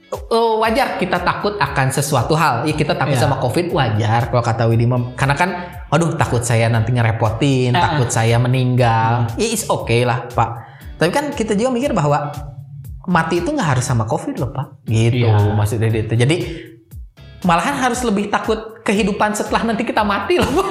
eh, 0.07 0.53
wajar 0.57 0.95
kita 0.95 1.19
takut 1.19 1.59
akan 1.59 1.91
sesuatu 1.91 2.33
hal. 2.33 2.63
Ya 2.63 2.71
kita 2.71 2.95
takut 2.95 3.13
Iya. 3.13 3.23
sama 3.27 3.37
COVID 3.37 3.67
wajar 3.69 4.31
kalau 4.31 4.39
kata 4.41 4.63
Widi 4.65 4.87
mah. 4.87 5.11
Karena 5.13 5.35
kan 5.35 5.49
aduh 5.87 6.15
takut 6.15 6.41
saya 6.41 6.71
nanti 6.71 6.95
ngerepotin, 6.95 7.71
Eh, 7.71 7.77
takut 7.77 8.07
saya 8.07 8.39
meninggal. 8.39 9.27
Ya 9.35 9.47
is 9.47 9.67
oke 9.67 9.93
lah, 10.01 10.23
Pak. 10.31 10.49
Tapi 10.97 11.11
kan 11.11 11.29
kita 11.29 11.53
juga 11.53 11.69
mikir 11.69 11.91
bahwa 11.91 12.31
mati 13.05 13.39
itu 13.39 13.51
nggak 13.51 13.75
harus 13.75 13.85
sama 13.85 14.07
COVID 14.07 14.35
loh, 14.39 14.49
Pak. 14.49 14.87
Gitu 14.87 15.27
Iya. 15.27 15.51
maksudnya 15.51 15.91
itu. 15.91 16.15
Jadi 16.15 16.35
malahan 17.41 17.75
harus 17.75 18.01
lebih 18.01 18.27
takut 18.27 18.57
kehidupan 18.81 19.29
setelah 19.31 19.61
nanti 19.63 19.83
kita 19.83 20.01
mati 20.01 20.37
loh, 20.37 20.47
Pak. 20.47 20.69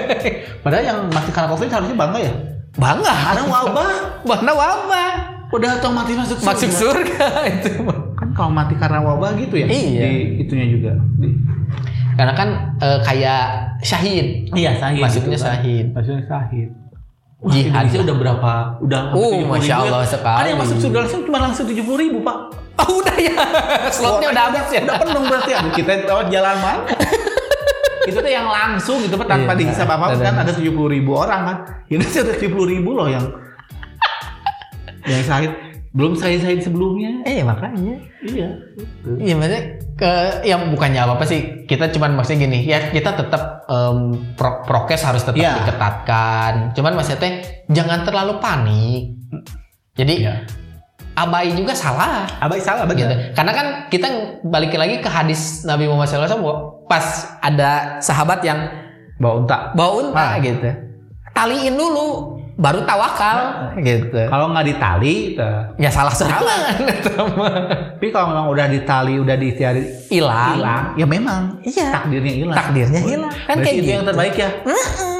Padahal 0.64 0.84
yang 0.84 0.98
mati 1.08 1.28
karena 1.28 1.48
covid 1.48 1.68
harusnya 1.68 1.96
bangga 1.96 2.20
ya. 2.22 2.32
Bangga. 2.74 3.12
Karena 3.12 3.42
wabah 3.44 3.90
Mana 4.22 4.52
wabah? 4.54 5.10
udah 5.48 5.80
otomatis 5.80 6.12
masuk 6.14 6.36
surga. 6.38 6.48
Masuk 6.52 6.70
surga 6.70 7.26
itu. 7.56 7.70
Kan 8.14 8.28
kalau 8.32 8.52
mati 8.52 8.76
karena 8.76 9.00
wabah 9.00 9.32
gitu 9.34 9.56
ya. 9.56 9.66
Iya. 9.66 10.06
Di 10.06 10.44
itunya 10.44 10.66
juga. 10.68 10.92
Di- 11.16 11.36
Karena 12.14 12.34
kan 12.34 12.48
eh, 12.78 12.98
kayak 13.00 13.42
syahid. 13.80 14.50
iya 14.52 14.74
sahid. 14.76 15.00
Masuknya 15.00 15.34
gitu 15.34 15.44
kan. 15.44 15.48
syahid. 15.56 15.86
Masuknya 15.94 16.24
sahid. 16.26 16.68
Wah, 17.38 17.54
Jihad. 17.54 17.70
Indonesia 17.86 18.00
udah 18.02 18.16
berapa? 18.18 18.52
Udah 18.82 19.00
Oh, 19.14 19.30
70 19.46 19.54
Masya 19.54 19.74
Allah 19.78 20.02
sekali. 20.02 20.36
Ada 20.36 20.48
yang 20.50 20.58
masuk 20.58 20.76
surga 20.78 20.98
langsung 21.00 21.20
cuma 21.22 21.38
langsung 21.38 21.64
70 21.64 22.02
ribu 22.02 22.18
pak. 22.20 22.38
Oh 22.78 23.02
udah 23.02 23.16
ya, 23.16 23.34
slotnya 23.96 24.28
udah 24.30 24.42
habis 24.48 24.66
ya. 24.70 24.80
Udah 24.82 24.96
penuh 24.98 25.22
berarti 25.24 25.50
aduh 25.52 25.72
kita 25.72 25.90
lewat 26.04 26.26
jalan 26.28 26.56
mana? 26.58 26.82
itu 28.08 28.16
tuh 28.16 28.32
yang 28.32 28.48
langsung 28.48 29.02
gitu 29.02 29.14
Pak, 29.14 29.28
tanpa 29.28 29.52
Iya, 29.52 29.60
dihisap 29.60 29.84
apa 29.84 30.04
ada. 30.10 30.22
kan 30.22 30.34
ada 30.40 30.52
70 30.54 30.64
ribu 30.88 31.12
orang 31.12 31.40
kan. 31.44 31.56
Ini 31.86 32.00
sih 32.02 32.22
ada 32.22 32.32
70 32.32 32.48
ribu 32.64 32.94
loh 32.94 33.04
yang 33.04 33.26
yang 35.04 35.22
sahid 35.22 35.52
belum 35.88 36.12
sahid-sahid 36.14 36.60
sebelumnya. 36.60 37.24
Eh 37.24 37.40
makanya. 37.42 37.96
Iya. 38.22 38.48
Iya 39.18 39.34
maksudnya 39.34 39.62
ke 39.92 40.10
yang 40.44 40.70
bukannya 40.70 41.00
apa 41.00 41.18
apa 41.18 41.24
sih 41.24 41.40
kita 41.64 41.90
cuman 41.90 42.14
maksudnya 42.14 42.46
gini 42.46 42.62
ya 42.62 42.88
kita 42.88 43.12
tetap 43.12 43.66
em, 43.66 43.98
pro- 44.32 44.62
prokes 44.62 45.02
harus 45.02 45.20
tetap 45.20 45.34
Iya. 45.34 45.58
diketatkan 45.58 46.70
cuman 46.72 46.92
maksudnya 46.94 47.42
jangan 47.66 48.06
terlalu 48.06 48.38
panik 48.38 49.18
jadi 49.92 50.14
Iya. 50.14 50.34
Abai 51.18 51.50
juga 51.50 51.74
salah. 51.74 52.30
Abai 52.38 52.62
salah 52.62 52.86
gitu. 52.86 53.10
Benar. 53.10 53.34
karena 53.34 53.52
kan 53.52 53.66
kita 53.90 54.08
balik 54.46 54.70
lagi 54.74 55.02
ke 55.02 55.10
hadis 55.10 55.66
Nabi 55.66 55.90
Muhammad 55.90 56.06
SAW 56.06 56.86
pas 56.86 57.04
ada 57.42 57.98
sahabat 57.98 58.38
yang 58.42 58.60
Bawa 59.18 59.42
unta. 59.42 59.56
bawa 59.74 59.90
unta 59.98 60.24
Ah. 60.24 60.38
gitu. 60.38 60.70
Taliin 61.34 61.74
dulu 61.74 62.38
baru 62.54 62.82
tawakal 62.82 63.70
gitu. 63.78 64.14
Kalau 64.26 64.50
nggak 64.50 64.66
ditali, 64.66 65.34
tuh. 65.34 65.74
ya 65.78 65.90
salah 65.90 66.10
salah. 66.10 66.42
tapi 67.94 68.06
kalau 68.10 68.34
memang 68.34 68.46
udah 68.50 68.66
ditali, 68.66 69.18
udah 69.18 69.34
diikhtiari 69.34 69.82
hilang. 70.10 70.58
hilang, 70.58 70.84
ya 70.94 71.06
memang 71.06 71.42
iya. 71.62 71.90
takdirnya 71.94 72.34
hilang. 72.34 72.56
takdirnya 72.58 73.00
hilang. 73.02 73.30
Kan 73.46 73.56
Berarti 73.58 73.62
kayak 73.62 73.74
itu 73.74 73.82
gitu. 73.82 73.94
yang 73.94 74.04
terbaik 74.06 74.34
ya. 74.34 74.50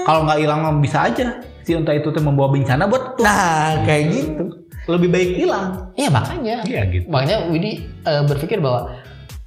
Kalau 0.02 0.21
nggak 0.26 0.38
hilang 0.43 0.61
bisa 0.78 0.99
aja. 1.07 1.26
Si 1.62 1.76
unta 1.76 1.93
itu 1.93 2.09
tuh 2.09 2.23
membawa 2.25 2.49
bencana 2.49 2.88
buat 2.88 3.21
nah 3.21 3.85
kayak 3.85 4.02
gitu 4.09 4.45
lebih 4.90 5.09
baik 5.09 5.30
hilang. 5.37 5.92
iya 5.95 6.09
makanya 6.09 6.57
Iya 6.64 6.83
gitu. 6.88 7.07
makanya 7.07 7.45
Widi 7.47 7.73
eh, 8.02 8.23
berpikir 8.25 8.59
bahwa 8.59 8.97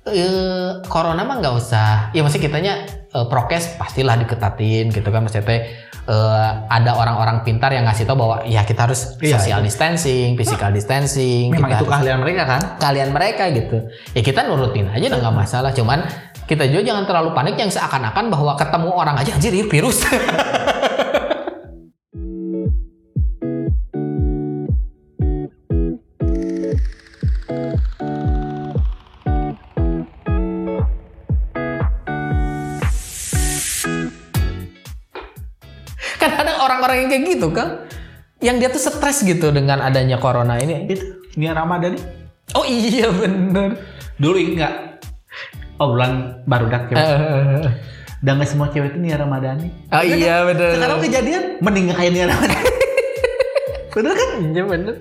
eh, 0.03 0.69
corona 0.85 1.21
mah 1.21 1.37
nggak 1.37 1.55
usah 1.55 1.89
ya 2.11 2.21
maksudnya 2.21 2.43
kitanya 2.43 2.73
eh, 3.07 3.25
prokes 3.25 3.75
pastilah 3.75 4.15
diketatin 4.15 4.89
gitu 4.89 5.05
kan 5.05 5.21
maksudnya 5.21 5.43
teh, 5.43 5.61
eh, 6.03 6.47
ada 6.67 6.91
orang-orang 6.93 7.41
pintar 7.41 7.69
yang 7.69 7.83
ngasih 7.83 8.05
tahu 8.05 8.17
bahwa 8.19 8.35
ya 8.45 8.61
kita 8.61 8.85
harus 8.85 9.17
Iya, 9.17 9.37
social 9.37 9.61
distancing, 9.61 10.33
physical 10.35 10.69
distancing, 10.69 11.49
Memang 11.49 11.69
kita 11.69 11.77
itu 11.79 11.85
keahlian 11.87 12.19
mereka 12.19 12.43
kan. 12.47 12.61
kalian 12.77 13.09
mereka 13.09 13.43
gitu. 13.49 13.77
Ya 14.11 14.21
kita 14.21 14.45
nurutin 14.45 14.87
aja 14.87 15.05
nggak 15.07 15.35
masalah. 15.35 15.69
Cuman 15.71 16.05
kita 16.43 16.65
juga 16.65 16.83
jangan 16.83 17.05
terlalu 17.05 17.31
panik 17.31 17.55
yang 17.55 17.69
seakan-akan 17.69 18.27
bahwa 18.27 18.53
ketemu 18.55 18.89
orang 18.91 19.15
aja 19.15 19.31
anjir 19.31 19.51
ini 19.51 19.65
virus. 19.65 20.03
orang-orang 36.81 36.97
yang 37.05 37.09
kayak 37.13 37.23
gitu 37.37 37.47
kan 37.53 37.69
yang 38.41 38.57
dia 38.57 38.73
tuh 38.73 38.81
stres 38.81 39.21
gitu 39.21 39.53
dengan 39.53 39.85
adanya 39.85 40.17
corona 40.17 40.57
ini 40.57 40.89
Itu 40.89 41.29
Nia 41.37 41.53
Ramadan 41.53 41.93
nih. 41.93 42.03
oh 42.57 42.65
iya 42.65 43.07
bener 43.13 43.77
Dulu 44.17 44.37
enggak 44.37 44.73
obrolan 45.77 46.41
baru 46.49 46.65
dak. 46.69 46.89
Eh, 46.93 47.69
Dan 48.25 48.37
nggak 48.37 48.49
semua 48.49 48.69
cewek 48.69 48.93
itu 48.93 48.99
Nia 49.01 49.17
Ramadhani. 49.21 49.69
oh 49.93 50.01
iya 50.01 50.41
bener 50.45 50.73
Sekarang 50.73 50.97
kejadian 51.05 51.43
mending 51.61 51.83
nggak 51.89 51.97
kayak 52.01 52.11
Nia 52.17 52.25
Ramadhani. 52.33 52.69
Bener 53.91 54.13
kan? 54.15 54.29
iya 54.39 54.63
bener 54.63 54.95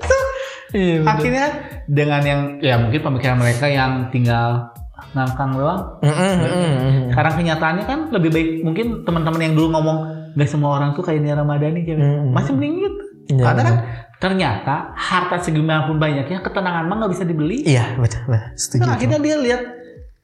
iya 0.74 0.96
bener 1.00 1.08
Akhirnya 1.08 1.46
dengan 1.88 2.22
yang 2.26 2.40
ya 2.60 2.74
mungkin 2.76 3.00
pemikiran 3.00 3.38
mereka 3.40 3.70
yang 3.70 4.10
tinggal 4.12 4.68
ngangkang 5.10 5.58
doang. 5.58 5.80
Mm, 6.02 6.10
mm, 6.12 6.34
mm, 6.38 6.46
mm. 6.46 7.02
Sekarang 7.14 7.34
kenyataannya 7.40 7.84
kan 7.88 7.98
lebih 8.14 8.30
baik 8.30 8.48
mungkin 8.62 8.86
teman-teman 9.02 9.40
yang 9.42 9.54
dulu 9.58 9.74
ngomong 9.74 9.98
nggak 10.32 10.48
semua 10.48 10.70
orang 10.74 10.90
tuh 10.92 11.02
kayak 11.02 11.20
Nia 11.20 11.34
Ramadhani 11.34 11.80
cewek. 11.82 11.98
Hmm. 11.98 12.30
Masih 12.30 12.52
mending 12.52 12.74
gitu. 12.80 13.04
Iya, 13.30 13.42
Karena 13.44 13.62
kan 13.62 13.76
ternyata 14.18 14.74
harta 14.92 15.36
segimanapun 15.38 15.96
banyaknya 15.96 16.38
ketenangan 16.40 16.84
mah 16.84 16.96
nggak 16.98 17.12
bisa 17.12 17.24
dibeli. 17.24 17.62
iya 17.64 17.94
betul 17.94 18.26
setuju 18.54 18.82
Nah, 18.82 18.94
akhirnya 18.94 19.18
dia 19.18 19.36
lihat 19.38 19.62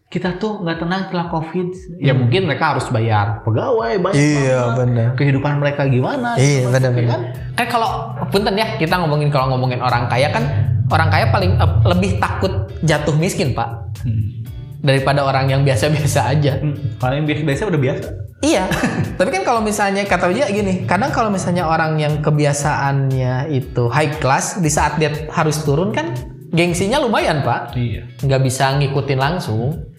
kita 0.06 0.36
tuh 0.36 0.60
nggak 0.60 0.78
tenang 0.78 1.00
setelah 1.06 1.26
covid. 1.28 1.68
Ya 1.98 2.12
mungkin 2.12 2.46
mereka 2.46 2.75
harus 2.75 2.86
bayar 2.88 3.42
pegawai, 3.42 3.98
bayar 3.98 4.14
iya 4.14 4.60
bener 4.72 5.08
kehidupan 5.14 5.58
mereka 5.58 5.86
gimana. 5.86 6.36
Iya, 6.36 6.68
benar, 6.68 6.90
ya 6.90 6.90
benar. 6.92 7.10
kan? 7.10 7.20
kan 7.54 7.66
kalau 7.68 7.90
punten 8.28 8.54
ya 8.54 8.76
kita 8.76 8.94
ngomongin 8.96 9.30
kalau 9.30 9.50
ngomongin 9.50 9.80
orang 9.80 10.06
kaya 10.06 10.28
kan 10.28 10.44
orang 10.86 11.08
kaya 11.08 11.26
paling 11.28 11.52
eh, 11.54 11.70
lebih 11.84 12.18
takut 12.18 12.52
jatuh 12.82 13.14
miskin 13.14 13.50
pak 13.50 13.70
Hmm. 13.96 14.44
daripada 14.78 15.25
orang 15.25 15.48
yang 15.48 15.64
biasa-biasa 15.64 16.36
aja 16.36 16.60
Hmm. 16.60 16.76
Kalau 17.00 17.14
yang 17.14 17.25
biasa-biasa 17.25 17.62
udah 17.66 17.80
biasa. 17.80 18.08
Iya 18.40 18.69
tapi 19.19 19.28
kan 19.31 19.43
kalau 19.45 19.61
misalnya 19.61 20.05
kata 20.05 20.28
dia 20.33 20.49
gini 20.49 20.85
kadang 20.85 21.12
kalau 21.12 21.28
misalnya 21.28 21.64
orang 21.64 21.97
yang 21.97 22.21
kebiasaannya 22.21 23.49
itu 23.50 23.88
high 23.88 24.19
class 24.19 24.61
di 24.61 24.69
saat 24.69 25.00
dia 25.00 25.12
harus 25.33 25.62
turun 25.62 25.93
kan 25.93 26.12
gengsinya 26.52 27.00
lumayan 27.00 27.43
pak 27.43 27.75
Iya. 27.75 28.07
nggak 28.23 28.43
bisa 28.43 28.78
ngikutin 28.78 29.19
langsung. 29.19 29.93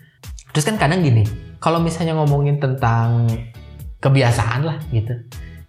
Terus 0.55 0.63
kan 0.65 0.79
kadang 0.79 1.05
gini, 1.05 1.21
kalau 1.61 1.77
misalnya 1.77 2.17
ngomongin 2.17 2.57
tentang 2.57 3.29
kebiasaan 4.01 4.65
lah 4.65 4.81
gitu. 4.89 5.13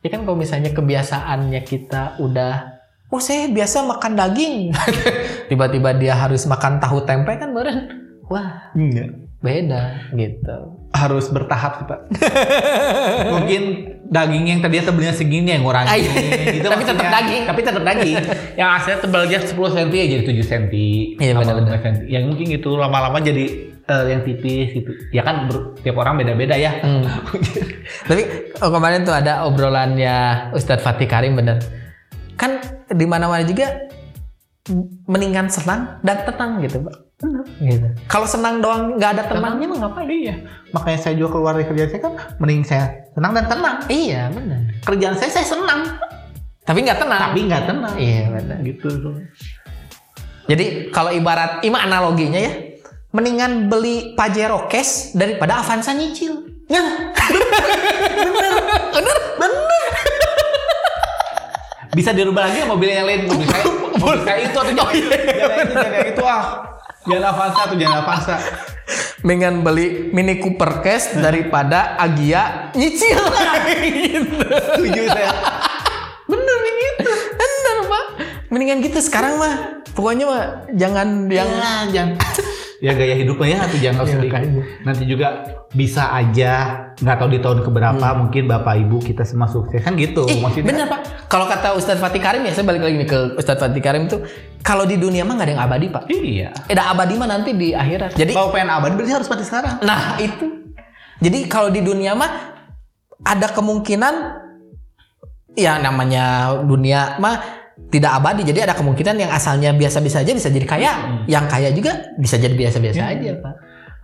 Ya 0.01 0.09
kan 0.09 0.25
kalau 0.25 0.39
misalnya 0.39 0.73
kebiasaannya 0.73 1.61
kita 1.61 2.17
udah, 2.23 2.79
oh 3.13 3.21
saya 3.21 3.53
biasa 3.53 3.85
makan 3.85 4.17
daging, 4.17 4.73
tiba-tiba 5.53 5.93
dia 5.93 6.17
harus 6.17 6.49
makan 6.49 6.81
tahu 6.81 7.05
tempe 7.05 7.37
kan 7.37 7.53
meren, 7.53 7.91
wah 8.33 8.73
Enggak. 8.73 9.13
beda 9.45 10.09
gitu. 10.17 10.78
Harus 10.89 11.29
bertahap 11.29 11.73
sih 11.83 11.87
pak. 11.87 12.01
Mungkin 13.37 13.63
daging 14.09 14.45
yang 14.49 14.59
tadinya 14.65 14.85
tebelnya 14.89 15.13
segini 15.13 15.53
yang 15.53 15.63
ngurangin. 15.63 15.93
Iya. 15.93 16.13
Tapi 16.73 16.85
tetap 16.85 17.05
maksudnya. 17.05 17.13
daging. 17.13 17.43
Tapi 17.45 17.61
tetap 17.61 17.83
daging. 17.85 18.17
yang 18.61 18.69
aslinya 18.73 18.99
tebalnya 19.05 19.39
10 19.45 19.53
cm 19.53 19.89
ya 19.93 20.07
jadi 20.17 20.23
7 20.25 20.51
cm. 20.51 20.65
Iya, 20.73 21.33
Tambah 21.37 21.41
benar-benar. 21.45 21.79
5 21.81 21.85
cm. 21.85 21.97
Yang 22.09 22.23
mungkin 22.33 22.47
gitu 22.57 22.71
lama-lama 22.81 23.19
jadi 23.21 23.45
eh, 23.69 24.05
yang 24.09 24.21
tipis 24.25 24.69
gitu. 24.73 24.91
Ya 25.13 25.23
kan 25.23 25.47
ber- 25.47 25.77
tiap 25.85 25.97
orang 26.01 26.17
beda-beda 26.17 26.57
ya. 26.57 26.81
Hmm. 26.81 27.05
Tapi 28.09 28.23
oh, 28.59 28.71
kemarin 28.73 29.05
tuh 29.05 29.13
ada 29.13 29.45
obrolannya 29.45 30.51
Ustadz 30.57 30.83
Fatih 30.83 31.09
Karim 31.09 31.37
bener. 31.37 31.61
Kan 32.41 32.65
di 32.89 33.05
mana-mana 33.05 33.45
juga 33.45 33.89
mendingan 35.09 35.49
senang 35.49 36.01
dan 36.05 36.29
tenang 36.29 36.61
gitu 36.61 36.85
pak 36.85 37.08
gitu 37.59 37.89
kalau 38.07 38.31
senang 38.31 38.63
doang 38.63 38.95
nggak 38.95 39.11
ada 39.19 39.23
tenangnya 39.27 39.67
mah 39.67 39.79
ngapain 39.83 40.07
Iya. 40.07 40.35
Makanya 40.71 40.99
saya 41.01 41.15
juga 41.19 41.35
keluar 41.35 41.53
dari 41.59 41.67
kerjaan 41.67 41.91
saya 41.91 42.01
kan 42.01 42.15
mending 42.39 42.63
saya 42.63 42.85
senang 43.11 43.33
dan 43.35 43.45
tenang. 43.47 43.77
iya 43.91 44.31
benar 44.31 44.61
Kerjaan 44.85 45.17
saya 45.19 45.31
saya 45.33 45.47
senang, 45.49 45.81
tapi 46.63 46.79
nggak 46.81 46.99
tenang 47.01 47.21
tapi 47.27 47.41
nggak 47.45 47.65
tenang. 47.67 47.95
iya 47.99 48.23
benar 48.31 48.57
Gitu. 48.63 48.89
jadi 50.47 50.65
kalau 50.89 51.11
ibarat 51.11 51.59
ima 51.63 51.83
analoginya 51.83 52.39
ya 52.39 52.53
mendingan 53.11 53.67
beli 53.67 54.15
Pajero 54.15 54.71
cash 54.71 55.11
daripada 55.13 55.59
Avanza 55.59 55.91
nyicil 55.91 56.47
Nah, 56.69 56.85
bener, 57.17 58.53
bener, 58.93 59.17
bener. 59.41 59.85
Bisa 61.97 62.13
dirubah 62.13 62.45
lagi 62.45 62.61
mobil 62.63 62.93
yang 62.93 63.09
lain? 63.09 63.25
Mobil 63.25 63.49
saya, 63.49 63.65
mobil 64.05 64.21
saya 64.21 64.39
itu 64.45 64.53
atau 64.53 64.69
jangan 64.77 64.93
itu, 64.93 65.73
jangan 65.73 66.03
itu 66.13 66.23
ah. 66.23 66.45
Jangan 67.09 67.25
Avanza 67.27 67.61
atau 67.65 67.77
jangan 67.77 67.99
Avanza. 68.05 68.37
mendingan 69.19 69.67
beli 69.67 70.15
Mini 70.15 70.39
Cooper 70.39 70.79
cash 70.79 71.11
daripada 71.13 71.99
Agia 71.99 72.71
nyicil 72.73 73.19
Setuju 73.19 75.03
saya. 75.11 75.33
bener 76.25 76.57
begitu 76.61 77.11
bener 77.35 77.77
pak 77.85 78.05
mendingan 78.49 78.79
gitu 78.79 78.99
sekarang 79.03 79.37
mah 79.37 79.55
pokoknya 79.93 80.25
mah 80.25 80.43
jangan 80.71 81.27
yang 81.27 81.51
Ya, 81.51 81.73
jangan. 81.91 82.09
Ya 82.79 82.95
gaya 82.95 83.15
hidupnya 83.15 83.47
ya 83.49 83.59
atau 83.65 83.75
jangan 83.77 84.07
sedih. 84.07 84.31
makanya. 84.31 84.63
Nanti 84.87 85.03
juga 85.03 85.29
bisa 85.69 86.09
aja 86.09 86.53
nggak 86.95 87.17
tahu 87.17 87.29
di 87.29 87.39
tahun 87.39 87.59
keberapa 87.61 88.07
mungkin 88.17 88.47
bapak 88.47 88.75
ibu 88.81 88.99
kita 88.99 89.23
semua 89.23 89.47
sukses 89.47 89.79
kan 89.79 89.95
gitu 89.95 90.25
Ih, 90.25 90.39
maksudnya. 90.39 90.67
bener 90.67 90.87
pak 90.87 91.01
kalau 91.27 91.45
kata 91.45 91.75
Ustadz 91.75 91.99
Fatih 91.99 92.19
Karim 92.19 92.43
ya 92.43 92.51
saya 92.51 92.65
balik 92.65 92.81
lagi 92.81 92.97
nih 92.97 93.07
ke 93.07 93.19
Ustadz 93.35 93.61
Fatih 93.61 93.79
Karim 93.79 94.07
itu 94.07 94.19
kalau 94.61 94.83
di 94.83 94.95
dunia 94.95 95.23
mah 95.23 95.37
nggak 95.37 95.47
ada 95.47 95.53
yang 95.53 95.63
abadi 95.63 95.87
pak 95.89 96.03
Iya. 96.09 96.51
eh 96.65 96.75
dah 96.75 96.87
abadi 96.91 97.15
mah 97.15 97.29
nanti 97.29 97.51
di 97.53 97.71
akhirat 97.71 98.15
jadi 98.15 98.33
Kalau 98.33 98.49
pengen 98.49 98.71
abadi 98.73 98.93
berarti 98.95 99.13
harus 99.13 99.29
mati 99.29 99.45
sekarang. 99.45 99.75
Nah 99.81 100.03
itu. 100.19 100.47
Jadi 101.19 101.39
kalau 101.47 101.69
di 101.69 101.81
dunia 101.81 102.15
mah 102.15 102.31
ada 103.21 103.47
kemungkinan 103.49 104.15
ya 105.55 105.77
namanya 105.77 106.25
dunia 106.61 107.19
mah 107.19 107.58
tidak 107.89 108.11
abadi. 108.15 108.43
Jadi 108.45 108.61
ada 108.63 108.75
kemungkinan 108.75 109.17
yang 109.17 109.31
asalnya 109.31 109.73
biasa-biasa 109.73 110.21
aja 110.21 110.33
bisa 110.33 110.49
jadi 110.49 110.67
kaya, 110.67 110.93
yang 111.25 111.49
kaya 111.49 111.71
juga 111.71 112.13
bisa 112.17 112.37
jadi 112.37 112.53
biasa-biasa 112.53 113.01
Hmm. 113.01 113.13
aja, 113.17 113.31
Pak. 113.41 113.55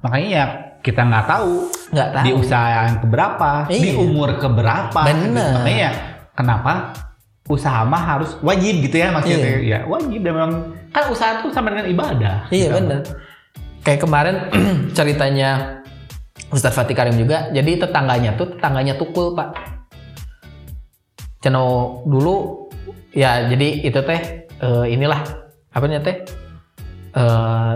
Makanya 0.02 0.28
ya 0.31 0.45
kita 0.81 1.00
nggak 1.00 1.26
tahu 1.26 1.52
Nggak 1.93 2.09
tahu. 2.12 2.25
di 2.25 2.31
usaha 2.33 2.66
yang 2.71 2.97
keberapa, 3.00 3.50
di 3.66 3.76
Iya. 3.81 3.93
umur 3.99 4.31
keberapa. 4.37 5.00
Gitu. 5.04 5.33
Makanya 5.33 5.81
ya 5.81 5.93
kenapa 6.33 6.73
usaha 7.45 7.85
mah 7.85 8.02
harus 8.07 8.37
wajib 8.40 8.85
gitu 8.85 8.97
ya 8.97 9.12
maksudnya. 9.12 9.61
Iya. 9.61 9.64
Ya 9.64 9.78
wajib 9.85 10.21
dan 10.21 10.33
memang 10.33 10.52
kan 10.88 11.04
usaha 11.09 11.40
tuh 11.40 11.52
sama 11.52 11.73
dengan 11.73 11.88
ibadah. 11.88 12.49
Iya 12.49 12.69
Gitu. 12.69 12.76
benar. 12.81 13.00
Kayak 13.85 14.00
kemarin 14.00 14.37
ceritanya 14.97 15.81
Ustadz 16.49 16.76
Fatih 16.76 16.97
Karim 16.97 17.16
juga. 17.16 17.52
Jadi 17.52 17.81
tetangganya 17.81 18.33
tuh 18.33 18.57
tetangganya 18.57 18.97
tukul 18.97 19.33
pak. 19.33 19.52
Ceno 21.40 22.00
dulu 22.04 22.63
ya 23.14 23.47
jadi 23.49 23.68
itu 23.87 24.00
teh 24.02 24.21
eh, 24.49 24.85
inilah 24.90 25.23
apa 25.71 25.85
namanya 25.87 26.02
teh 26.11 26.16
eh, 27.14 27.75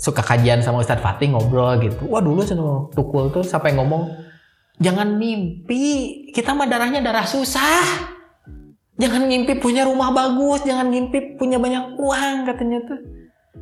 suka 0.00 0.22
kajian 0.24 0.64
sama 0.64 0.80
Ustadz 0.80 1.04
Fatih 1.04 1.32
ngobrol 1.32 1.76
gitu. 1.84 2.08
Wah 2.08 2.24
dulu 2.24 2.40
Ceno 2.44 2.88
tukul 2.96 3.28
tuh 3.32 3.44
sampai 3.44 3.76
ngomong 3.76 4.08
jangan 4.80 5.16
mimpi 5.16 6.24
kita 6.32 6.52
mah 6.52 6.68
darahnya 6.68 7.00
darah 7.04 7.24
susah. 7.24 8.12
Jangan 9.00 9.32
ngimpi 9.32 9.56
punya 9.56 9.88
rumah 9.88 10.12
bagus, 10.12 10.60
jangan 10.68 10.92
ngimpi 10.92 11.40
punya 11.40 11.56
banyak 11.56 11.96
uang 11.96 12.44
katanya 12.44 12.84
tuh 12.84 13.00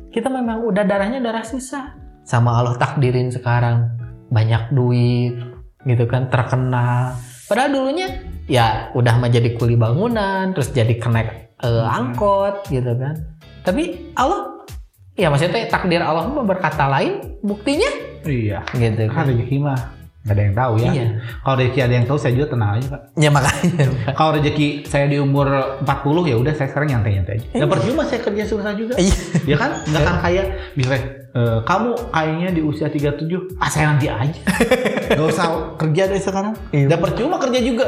kita 0.09 0.27
memang 0.29 0.65
udah 0.65 0.83
darahnya 0.85 1.21
darah 1.21 1.45
susah 1.45 1.93
sama 2.25 2.57
Allah 2.57 2.77
takdirin 2.77 3.29
sekarang 3.29 3.89
banyak 4.29 4.73
duit 4.73 5.37
gitu 5.85 6.05
kan 6.09 6.29
terkenal 6.29 7.13
padahal 7.45 7.69
dulunya 7.73 8.09
ya 8.49 8.65
udah 8.91 9.15
menjadi 9.15 9.53
kuli 9.53 9.75
bangunan 9.75 10.51
terus 10.51 10.69
jadi 10.69 10.97
kenaik 10.97 11.53
eh, 11.55 11.85
angkot 11.87 12.65
gitu 12.67 12.91
kan 12.91 13.13
tapi 13.61 14.11
Allah 14.13 14.65
ya 15.13 15.27
maksudnya 15.27 15.67
takdir 15.67 16.01
Allah 16.01 16.25
berkata 16.41 16.89
lain 16.89 17.39
buktinya 17.39 17.87
Iya. 18.19 18.65
gitu 18.73 19.07
Kan 19.07 19.29
rezeki 19.29 19.57
mah 19.59 19.79
nggak 20.19 20.35
ada 20.35 20.43
yang 20.43 20.51
tahu 20.53 20.73
ya. 20.75 20.89
iya 20.91 21.05
Kalau 21.39 21.55
rezeki 21.55 21.79
ada 21.79 21.93
yang 21.93 22.05
tahu 22.05 22.17
saya 22.17 22.31
juga 22.33 22.47
tenang 22.49 22.69
aja 22.75 22.87
pak. 22.89 23.01
ya 23.15 23.29
makanya. 23.29 23.85
Kalau 24.11 24.31
rezeki 24.35 24.67
saya 24.83 25.05
di 25.07 25.15
umur 25.15 25.47
40 25.79 25.87
ya 26.25 26.35
udah 26.35 26.53
saya 26.53 26.67
sekarang 26.67 26.87
nyantai-nyantai 26.91 27.33
aja. 27.39 27.47
Ya 27.53 27.65
percuma 27.65 28.03
saya 28.03 28.19
kerja 28.19 28.43
susah 28.43 28.73
juga. 28.73 28.93
iya 28.97 29.15
ya 29.45 29.55
kan 29.55 29.79
nggak 29.81 30.01
kan 30.01 30.15
kayak 30.19 30.45
misalnya 30.73 31.03
eh, 31.31 31.59
kamu 31.63 31.89
kayaknya 32.11 32.49
di 32.51 32.61
usia 32.61 32.87
37 32.89 33.55
ah 33.55 33.69
saya 33.69 33.85
nanti 33.89 34.05
aja 34.05 34.41
nggak 35.15 35.27
usah 35.29 35.47
kerja 35.77 36.01
deh 36.05 36.19
sekarang 36.19 36.53
Iya. 36.69 36.85
udah 36.87 36.99
percuma 36.99 37.35
kerja 37.37 37.59
juga 37.61 37.85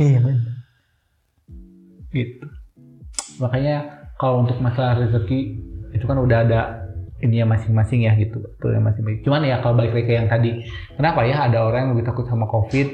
iya 0.00 0.18
bener. 0.20 0.52
gitu. 2.12 2.46
Makanya 3.40 3.76
kalau 4.20 4.44
untuk 4.44 4.60
masalah 4.60 5.00
rezeki 5.00 5.58
itu 5.92 6.04
kan 6.04 6.20
udah 6.20 6.38
ada 6.44 6.60
ini 7.22 7.40
ya 7.40 7.46
masing-masing 7.46 8.04
ya 8.04 8.12
gitu. 8.18 8.42
Betul 8.42 8.76
ya 8.76 8.80
masing-masing. 8.82 9.22
Cuman 9.24 9.42
ya 9.46 9.62
kalau 9.64 9.74
balik 9.78 9.96
lagi 9.96 10.06
ke 10.10 10.14
yang 10.18 10.28
tadi 10.28 10.66
kenapa 10.98 11.24
ya 11.24 11.48
ada 11.48 11.64
orang 11.64 11.88
yang 11.88 11.90
lebih 11.96 12.06
takut 12.12 12.26
sama 12.28 12.44
covid 12.50 12.88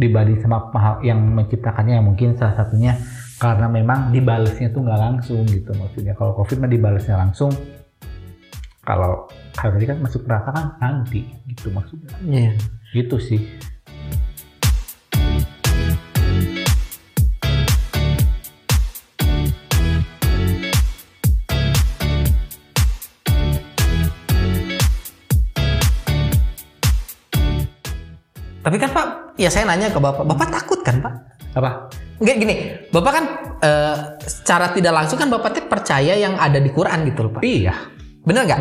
dibanding 0.00 0.40
sama 0.40 0.72
yang 1.04 1.20
menciptakannya? 1.20 2.00
Yang 2.00 2.06
mungkin 2.06 2.28
salah 2.38 2.56
satunya 2.56 2.96
karena 3.36 3.66
memang 3.66 4.14
dibalesnya 4.14 4.70
tuh 4.70 4.86
nggak 4.86 5.00
langsung 5.00 5.44
gitu. 5.44 5.74
Maksudnya 5.74 6.16
kalau 6.16 6.32
covid 6.38 6.56
mah 6.62 6.70
dibalesnya 6.70 7.18
langsung 7.18 7.52
kalau 8.82 9.30
kalau 9.54 9.78
tadi 9.78 9.86
kan 9.86 9.98
masuk 10.02 10.26
neraka 10.26 10.50
kan 10.50 10.66
nanti 10.80 11.26
gitu 11.50 11.68
maksudnya. 11.74 12.14
Iya. 12.24 12.52
Gitu 12.92 13.16
sih 13.20 13.40
tapi 28.62 28.76
kan 28.78 28.90
Pak 28.94 29.06
ya 29.36 29.50
saya 29.50 29.66
nanya 29.66 29.90
ke 29.90 29.98
Bapak 29.98 30.22
Bapak 30.22 30.48
takut 30.50 30.80
kan 30.80 31.02
Pak 31.02 31.14
apa 31.52 31.90
Enggak 32.22 32.36
gini, 32.38 32.54
Bapak 32.94 33.12
kan 33.18 33.24
eh, 33.58 33.96
secara 34.30 34.70
tidak 34.70 34.94
langsung 34.94 35.18
kan 35.18 35.26
Bapak 35.26 35.58
tuh 35.58 35.66
percaya 35.66 36.14
yang 36.14 36.38
ada 36.38 36.62
di 36.62 36.70
Quran 36.70 37.02
gitu 37.10 37.26
loh 37.26 37.32
Pak. 37.34 37.42
iya 37.42 37.74
Bener 38.22 38.46
nggak? 38.46 38.60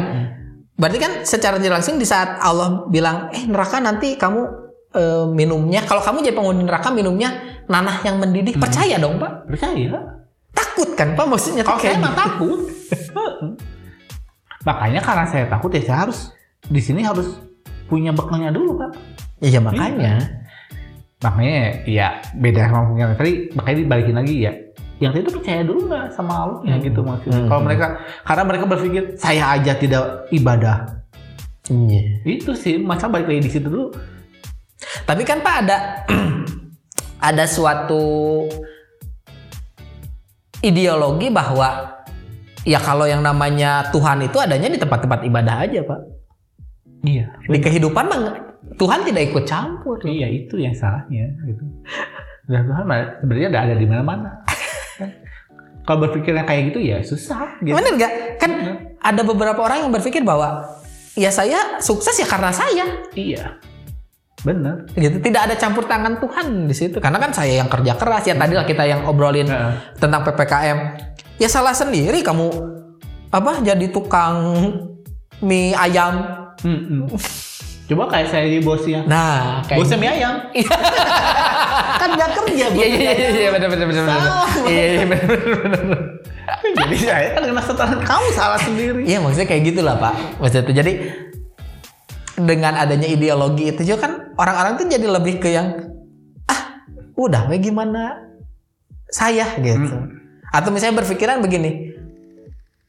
Berarti 0.82 0.98
kan 0.98 1.12
secara 1.22 1.62
tidak 1.62 1.78
langsung 1.78 2.02
di 2.02 2.08
saat 2.10 2.42
Allah 2.42 2.90
bilang, 2.90 3.30
eh 3.30 3.46
neraka 3.46 3.78
nanti 3.78 4.18
kamu 4.18 4.42
eh, 4.98 5.26
minumnya, 5.30 5.86
kalau 5.86 6.02
kamu 6.02 6.26
jadi 6.26 6.34
penghuni 6.34 6.66
neraka 6.66 6.90
minumnya 6.90 7.62
nanah 7.70 8.02
yang 8.02 8.18
mendidih, 8.18 8.58
percaya 8.58 8.98
dong 8.98 9.22
Pak? 9.22 9.46
percaya 9.46 10.02
Takut 10.58 10.90
kan 10.98 11.14
Pak 11.14 11.26
maksudnya 11.30 11.62
Kalau 11.62 11.78
saya 11.78 12.02
mah 12.02 12.12
gitu. 12.12 12.22
takut. 12.26 12.60
Makanya 14.68 15.00
karena 15.06 15.26
saya 15.30 15.46
takut 15.46 15.70
ya 15.70 15.82
saya 15.86 16.10
harus 16.10 16.34
di 16.66 16.82
sini 16.82 17.06
harus 17.06 17.38
punya 17.86 18.10
bekalnya 18.10 18.50
dulu 18.50 18.78
pak. 18.78 18.92
Iya 19.42 19.60
makanya. 19.60 20.14
Makanya 21.22 21.60
ya 21.90 22.08
beda 22.38 22.70
sama 22.70 22.90
punya 22.94 23.06
tadi 23.18 23.50
makanya 23.58 23.78
dibalikin 23.82 24.16
lagi 24.18 24.36
ya. 24.46 24.54
Yang 25.02 25.14
itu 25.26 25.30
percaya 25.34 25.62
dulu 25.66 25.90
nggak 25.90 26.06
sama 26.14 26.62
ya 26.62 26.78
Hmm. 26.78 26.86
gitu 26.86 27.00
maksudnya. 27.02 27.42
Hmm. 27.42 27.50
Kalau 27.50 27.62
mereka 27.66 27.86
karena 28.22 28.44
mereka 28.46 28.66
berpikir 28.70 29.04
saya 29.18 29.44
aja 29.58 29.74
tidak 29.78 30.30
ibadah. 30.30 30.78
Iya. 31.70 32.02
Itu 32.26 32.54
sih 32.54 32.78
masa 32.78 33.10
balik 33.10 33.30
lagi 33.30 33.42
di 33.50 33.52
situ 33.52 33.68
dulu. 33.70 33.90
Tapi 35.06 35.22
kan 35.26 35.42
Pak 35.42 35.56
ada 35.66 35.78
ada 37.34 37.46
suatu 37.50 38.46
ideologi 40.62 41.34
bahwa 41.34 41.98
ya 42.62 42.78
kalau 42.78 43.10
yang 43.10 43.26
namanya 43.26 43.90
Tuhan 43.90 44.22
itu 44.22 44.38
adanya 44.38 44.70
di 44.70 44.78
tempat-tempat 44.78 45.26
ibadah 45.26 45.66
aja 45.66 45.82
Pak. 45.82 46.00
Iya. 47.02 47.26
Di 47.50 47.58
kehidupan 47.58 48.06
mah 48.06 48.51
Tuhan 48.78 49.02
tidak 49.06 49.34
ikut 49.34 49.44
campur. 49.50 49.98
Iya 50.06 50.28
itu 50.30 50.58
yang 50.62 50.74
salahnya 50.78 51.34
gitu. 51.50 51.64
Dan 52.46 52.70
Tuhan 52.70 52.84
mah 52.86 53.00
sebenarnya 53.22 53.48
udah 53.54 53.62
ada 53.66 53.76
di 53.78 53.86
mana-mana. 53.90 54.32
Kalau 55.82 55.98
berpikirnya 56.06 56.46
kayak 56.46 56.72
gitu 56.72 56.80
ya 56.82 57.02
susah 57.02 57.58
gitu. 57.66 57.74
Bener 57.74 57.98
nggak? 57.98 58.14
Kan 58.38 58.52
ada 59.02 59.22
beberapa 59.26 59.66
orang 59.66 59.86
yang 59.88 59.92
berpikir 59.92 60.22
bahwa 60.22 60.62
ya 61.18 61.34
saya 61.34 61.82
sukses 61.82 62.14
ya 62.22 62.28
karena 62.30 62.54
saya 62.54 62.86
Iya. 63.18 63.58
Bener. 64.42 64.90
gitu. 64.98 65.22
Tidak 65.22 65.42
ada 65.42 65.56
campur 65.58 65.86
tangan 65.86 66.18
Tuhan 66.22 66.66
di 66.70 66.74
situ. 66.78 66.98
Karena 67.02 67.18
kan 67.22 67.34
saya 67.34 67.62
yang 67.62 67.70
kerja 67.70 67.94
keras 67.98 68.26
ya 68.26 68.38
tadi 68.38 68.54
lah 68.58 68.66
kita 68.66 68.86
yang 68.86 69.06
obrolin 69.10 69.50
tentang 69.98 70.22
PPKM. 70.26 70.78
Ya 71.42 71.50
salah 71.50 71.74
sendiri 71.74 72.22
kamu 72.22 72.50
apa 73.34 73.62
jadi 73.66 73.90
tukang 73.90 74.38
mie 75.42 75.74
ayam. 75.74 76.46
Mm-mm. 76.62 77.10
Coba 77.92 78.08
kayak 78.08 78.32
saya 78.32 78.48
di 78.48 78.64
bosnya. 78.64 79.04
Nah, 79.04 79.60
kayak 79.68 79.84
Bosnya 79.84 80.00
mie 80.00 80.12
ayam. 80.16 80.36
kan 82.00 82.10
nggak 82.16 82.30
kerja 82.40 82.66
Iya 82.72 82.88
iya 82.88 83.12
iya 83.12 83.30
iya 83.36 83.50
benar 83.52 83.68
benar 83.68 83.86
benar 83.92 84.04
benar. 84.08 84.32
Iya 84.64 84.84
iya 84.96 85.04
benar 85.12 85.28
benar 85.28 85.80
benar. 85.84 86.00
Jadi 86.72 86.96
saya 87.04 87.28
kan 87.36 87.42
kena 87.52 87.60
setan 87.60 88.00
kamu 88.00 88.28
salah 88.32 88.60
sendiri. 88.64 89.04
Iya 89.04 89.20
maksudnya 89.20 89.44
kayak 89.44 89.64
gitulah 89.68 90.00
pak. 90.00 90.16
Maksudnya 90.40 90.64
itu 90.64 90.74
jadi 90.80 90.92
dengan 92.40 92.80
adanya 92.80 93.12
ideologi 93.12 93.76
itu 93.76 93.84
juga 93.84 94.08
kan 94.08 94.12
orang-orang 94.40 94.80
tuh 94.80 94.88
jadi 94.88 95.06
lebih 95.12 95.44
ke 95.44 95.52
yang 95.52 95.92
ah 96.48 96.88
udah 97.20 97.52
we 97.52 97.60
gimana 97.60 98.24
saya 99.12 99.52
gitu. 99.60 100.00
Atau 100.48 100.72
misalnya 100.72 101.04
berpikiran 101.04 101.44
begini, 101.44 101.92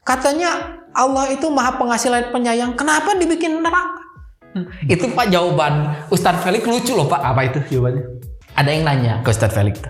katanya 0.07 0.79
Allah 0.95 1.27
itu 1.27 1.47
maha 1.51 1.75
pengasih 1.75 2.07
dan 2.07 2.31
penyayang, 2.31 2.71
kenapa 2.79 3.19
dibikin 3.19 3.59
neraka? 3.59 4.02
Itu 4.85 5.09
pak 5.11 5.33
jawaban 5.33 6.05
Ustadz 6.13 6.45
Felix 6.45 6.63
lucu 6.65 6.93
loh 6.93 7.09
pak. 7.09 7.21
Apa 7.21 7.41
itu 7.49 7.59
jawabannya? 7.77 8.03
Ada 8.53 8.69
yang 8.69 8.83
nanya 8.85 9.13
ke 9.25 9.29
Ustadz 9.33 9.55
Felix. 9.55 9.81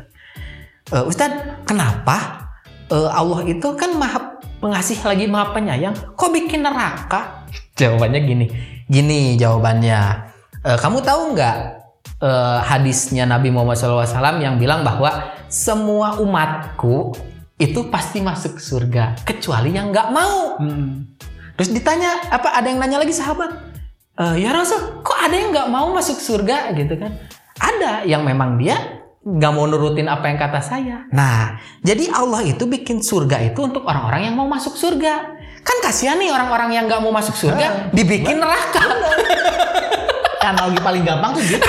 "E, 0.88 0.98
Ustadz, 1.04 1.68
kenapa 1.68 2.48
e, 2.88 2.96
Allah 2.96 3.44
itu 3.44 3.68
kan 3.76 3.92
maha 4.00 4.40
pengasih 4.64 5.04
lagi 5.04 5.28
maha 5.28 5.52
penyayang, 5.52 5.96
kok 6.16 6.32
bikin 6.32 6.64
neraka? 6.64 7.44
Jawabannya 7.76 8.20
gini, 8.24 8.46
gini 8.88 9.36
jawabannya. 9.36 10.00
E, 10.64 10.70
kamu 10.80 11.04
tahu 11.04 11.36
nggak 11.36 11.58
e, 12.24 12.30
hadisnya 12.64 13.28
Nabi 13.28 13.52
Muhammad 13.52 13.76
SAW 13.76 14.40
yang 14.40 14.56
bilang 14.56 14.88
bahwa 14.88 15.36
semua 15.52 16.18
umatku 16.24 17.12
itu 17.60 17.92
pasti 17.92 18.24
masuk 18.24 18.58
surga 18.58 19.20
kecuali 19.28 19.76
yang 19.76 19.92
nggak 19.92 20.10
mau. 20.10 20.58
Hmm. 20.58 21.12
Terus 21.54 21.70
ditanya 21.70 22.34
apa 22.34 22.56
ada 22.58 22.66
yang 22.66 22.82
nanya 22.82 22.98
lagi 23.04 23.14
sahabat, 23.14 23.73
"Eh, 24.14 24.36
ya 24.46 24.54
Rasul, 24.54 25.02
kok 25.02 25.18
ada 25.18 25.34
yang 25.34 25.50
nggak 25.50 25.70
mau 25.74 25.90
masuk 25.90 26.22
surga 26.22 26.70
gitu 26.78 26.94
kan? 27.02 27.18
Ada 27.58 28.06
yang 28.06 28.22
memang 28.22 28.62
dia 28.62 29.04
nggak 29.24 29.52
mau 29.56 29.64
nurutin 29.66 30.12
apa 30.12 30.28
yang 30.28 30.36
kata 30.36 30.60
saya. 30.60 31.08
Nah, 31.16 31.56
jadi 31.80 32.12
Allah 32.12 32.44
itu 32.44 32.68
bikin 32.68 33.00
surga 33.00 33.40
itu 33.40 33.60
untuk 33.64 33.88
orang-orang 33.88 34.28
yang 34.28 34.36
mau 34.36 34.46
masuk 34.46 34.76
surga. 34.76 35.40
Kan 35.64 35.78
kasihan 35.80 36.20
nih 36.20 36.28
orang-orang 36.28 36.76
yang 36.76 36.86
nggak 36.92 37.00
mau 37.00 37.16
masuk 37.16 37.34
surga 37.40 37.90
dibikin 37.96 38.36
neraka. 38.36 38.84
Analogi 40.44 40.80
paling 40.84 41.08
gampang 41.08 41.40
tuh 41.40 41.44
gitu. 41.48 41.64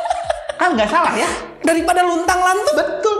kan 0.60 0.72
nggak 0.72 0.88
salah 0.88 1.12
ya? 1.12 1.28
Daripada 1.60 2.00
luntang 2.00 2.40
lantung. 2.40 2.76
Betul. 2.80 3.15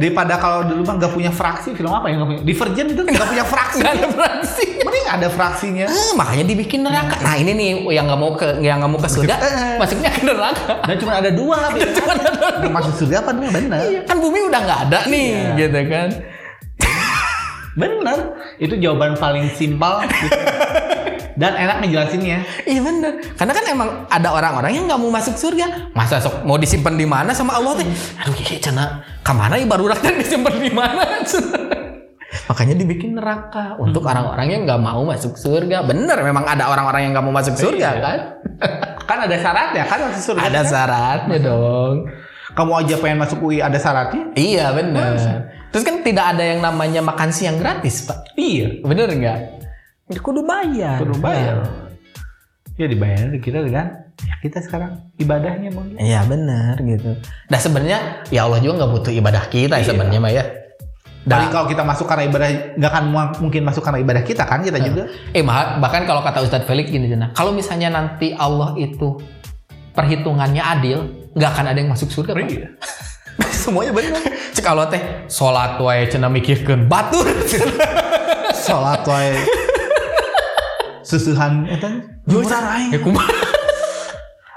Daripada 0.00 0.40
kalau 0.40 0.64
dulu 0.64 0.80
mah 0.80 0.96
nggak 0.96 1.12
punya 1.12 1.28
fraksi 1.28 1.76
film 1.76 1.92
apa 1.92 2.08
yang 2.08 2.24
nggak 2.24 2.30
punya? 2.32 2.40
Divergent 2.40 2.88
itu 2.88 3.00
nggak 3.04 3.28
punya 3.28 3.44
fraksi. 3.44 3.78
Nggak 3.84 3.92
ada 3.92 4.08
fraksi. 4.08 4.64
Mending 4.80 5.06
ada 5.12 5.28
fraksinya. 5.28 5.86
Eh, 5.86 6.12
makanya 6.16 6.44
dibikin 6.48 6.80
neraka. 6.80 7.20
Nah 7.20 7.36
ini 7.36 7.52
nih 7.52 7.68
yang 7.92 8.08
nggak 8.08 8.20
mau 8.20 8.32
ke 8.32 8.48
yang 8.64 8.80
nggak 8.80 8.90
mau 8.90 8.96
ke 8.96 9.08
surga, 9.12 9.34
masuknya 9.76 10.08
ke 10.08 10.24
neraka. 10.24 10.72
Dan 10.88 10.96
cuma 10.96 11.12
ada 11.20 11.30
dua. 11.30 11.58
Cuma 12.00 12.12
ada 12.16 12.30
Mau 12.64 12.72
masuk 12.80 12.94
surga 12.96 13.20
apa 13.20 13.36
dua 13.36 13.48
bener? 13.52 13.80
Iya, 13.84 14.00
kan 14.08 14.16
bumi 14.16 14.48
udah 14.48 14.60
nggak 14.64 14.80
ada 14.88 14.98
nih, 15.06 15.28
Iya. 15.28 15.50
gitu 15.60 15.80
kan? 15.92 16.08
Bener. 17.76 18.18
Itu 18.56 18.74
jawaban 18.76 19.14
paling 19.16 19.52
simpel. 19.54 20.00
gitu. 20.04 20.32
Dan 21.40 21.56
enak 21.56 21.80
ngejelasinnya. 21.80 22.38
Iya 22.68 22.80
bener. 22.84 23.12
Karena 23.32 23.52
kan 23.56 23.64
emang 23.64 23.88
ada 24.12 24.28
orang-orang 24.28 24.76
yang 24.76 24.84
nggak 24.84 25.00
mau 25.00 25.08
masuk 25.08 25.40
surga. 25.40 25.88
Masa 25.96 26.20
sok 26.20 26.44
mau 26.44 26.60
disimpan 26.60 26.92
di 26.92 27.08
mana 27.08 27.32
sama 27.32 27.56
Allah 27.56 27.80
teh? 27.80 27.88
Aduh, 28.20 28.36
kayak 28.36 28.60
cina. 28.60 29.00
Kamana 29.24 29.56
ya 29.56 29.64
baru 29.64 29.88
rakyat 29.88 30.20
disimpan 30.20 30.60
di 30.60 30.68
mana? 30.68 31.00
Makanya 32.50 32.74
dibikin 32.76 33.16
neraka 33.16 33.74
untuk 33.80 34.06
orang-orang 34.06 34.52
yang 34.52 34.62
nggak 34.68 34.78
mau 34.78 35.02
masuk 35.02 35.34
surga. 35.34 35.82
Bener, 35.82 36.20
memang 36.20 36.44
ada 36.44 36.68
orang-orang 36.68 37.08
yang 37.08 37.12
nggak 37.16 37.24
mau 37.24 37.34
masuk 37.34 37.56
surga 37.56 37.88
Iya. 37.90 38.02
kan? 38.04 38.18
Kan 39.10 39.18
ada 39.26 39.34
syaratnya 39.34 39.82
kan 39.90 39.98
masuk 40.06 40.22
surga. 40.22 40.46
Ada 40.46 40.60
syaratnya 40.62 41.38
dong. 41.42 42.06
Kamu 42.54 42.72
aja 42.78 42.94
pengen 42.98 43.18
masuk 43.18 43.42
UI 43.42 43.58
ada 43.58 43.74
syaratnya? 43.74 44.30
Iya 44.38 44.70
bener. 44.70 45.18
Terus 45.70 45.82
kan 45.82 46.02
tidak 46.02 46.34
ada 46.34 46.42
yang 46.46 46.62
namanya 46.62 47.02
makan 47.02 47.30
siang 47.30 47.58
gratis 47.58 48.06
pak. 48.06 48.34
Iya. 48.38 48.82
Bener 48.86 49.10
nggak? 49.10 49.38
Kudu 50.12 50.42
bayar. 50.42 50.98
Perlu 50.98 51.16
bayar. 51.16 51.62
Ya 52.74 52.88
dibayar 52.88 53.28
kita 53.36 53.60
dengan 53.60 53.92
ya 54.18 54.34
kita 54.38 54.58
sekarang 54.58 55.12
ibadahnya 55.14 55.68
mau. 55.70 55.84
Iya 55.92 56.24
benar 56.24 56.80
gitu. 56.80 57.12
Nah 57.46 57.58
sebenarnya 57.58 57.98
ya 58.28 58.44
Allah 58.44 58.58
juga 58.58 58.80
nggak 58.80 58.90
butuh 58.90 59.12
ibadah 59.12 59.44
kita 59.46 59.76
ya 59.76 59.84
Iya. 59.84 59.86
sebenarnya 59.86 60.18
mah 60.18 60.32
ya. 60.32 60.44
Paling 61.20 61.28
Dah, 61.46 61.52
kalau 61.52 61.66
kita 61.68 61.84
masuk 61.84 62.08
karena 62.08 62.24
ibadah 62.24 62.48
nggak 62.74 62.90
akan 62.90 63.04
mu- 63.06 63.36
mungkin 63.44 63.60
masuk 63.62 63.84
karena 63.84 64.00
ibadah 64.00 64.24
kita 64.24 64.42
kan 64.42 64.64
kita 64.64 64.80
juga. 64.80 65.04
eh 65.30 65.44
bah- 65.44 65.76
bahkan 65.76 66.02
kalau 66.02 66.24
kata 66.24 66.40
Ustadz 66.40 66.64
Felix 66.64 66.88
gini 66.88 67.06
Jana, 67.06 67.30
kalau 67.30 67.52
misalnya 67.52 67.92
nanti 67.92 68.32
Allah 68.32 68.72
itu 68.74 69.20
perhitungannya 69.92 70.64
adil, 70.64 70.98
nggak 71.36 71.50
akan 71.52 71.64
ada 71.68 71.76
yang 71.76 71.92
masuk 71.92 72.08
surga. 72.08 72.32
Iya. 72.34 72.72
Semuanya 73.52 73.92
benar. 73.92 74.24
Cek 74.50 74.64
Allah 74.64 74.88
teh 74.88 75.02
sholat 75.28 75.76
wae 75.76 76.08
cenah 76.08 76.32
mikirkeun 76.32 76.88
batur. 76.88 77.28
Sholat 78.56 79.04
wae. 79.04 79.59
Susuhan 81.10 81.66
eta 81.66 81.90
jualan 82.30 82.64
aing. 82.78 82.90
ya 82.94 82.98
kumaha? 83.02 83.34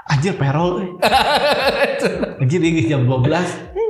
Anjir 0.06 0.38
perol. 0.38 0.94
Anjir 2.42 2.62
ini 2.62 2.86
jam 2.86 3.02
12. 3.02 3.26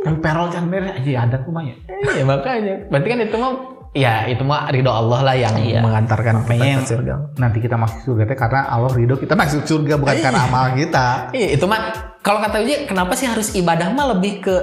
Tapi 0.04 0.16
perol 0.20 0.48
kan 0.48 0.72
beres 0.72 0.96
anjir 0.96 1.16
ada 1.20 1.44
kumanya. 1.44 1.76
Iya 1.88 2.24
makanya. 2.24 2.88
Berarti 2.88 3.08
kan 3.08 3.18
itu 3.20 3.36
mah 3.36 3.52
ya 3.92 4.24
itu 4.32 4.40
mah 4.44 4.72
ridho 4.72 4.88
Allah 4.88 5.20
lah 5.20 5.36
yang 5.36 5.54
mengantarkan 5.84 6.44
kita 6.44 6.56
ke 6.56 6.88
surga. 6.88 7.14
nanti 7.36 7.58
kita 7.60 7.76
masuk 7.76 8.00
surga 8.04 8.22
teh 8.26 8.36
karena 8.36 8.60
Allah 8.68 8.92
ridho 8.92 9.16
kita 9.16 9.36
masuk 9.36 9.64
surga 9.64 10.00
bukan 10.00 10.16
karena 10.24 10.40
amal 10.48 10.72
kita. 10.72 11.32
Iya, 11.36 11.48
itu 11.60 11.64
mah 11.68 11.80
kalau 12.24 12.40
kata 12.40 12.64
Uji, 12.64 12.88
kenapa 12.88 13.12
sih 13.16 13.28
harus 13.28 13.52
ibadah 13.52 13.92
mah 13.92 14.16
lebih 14.16 14.40
ke 14.44 14.56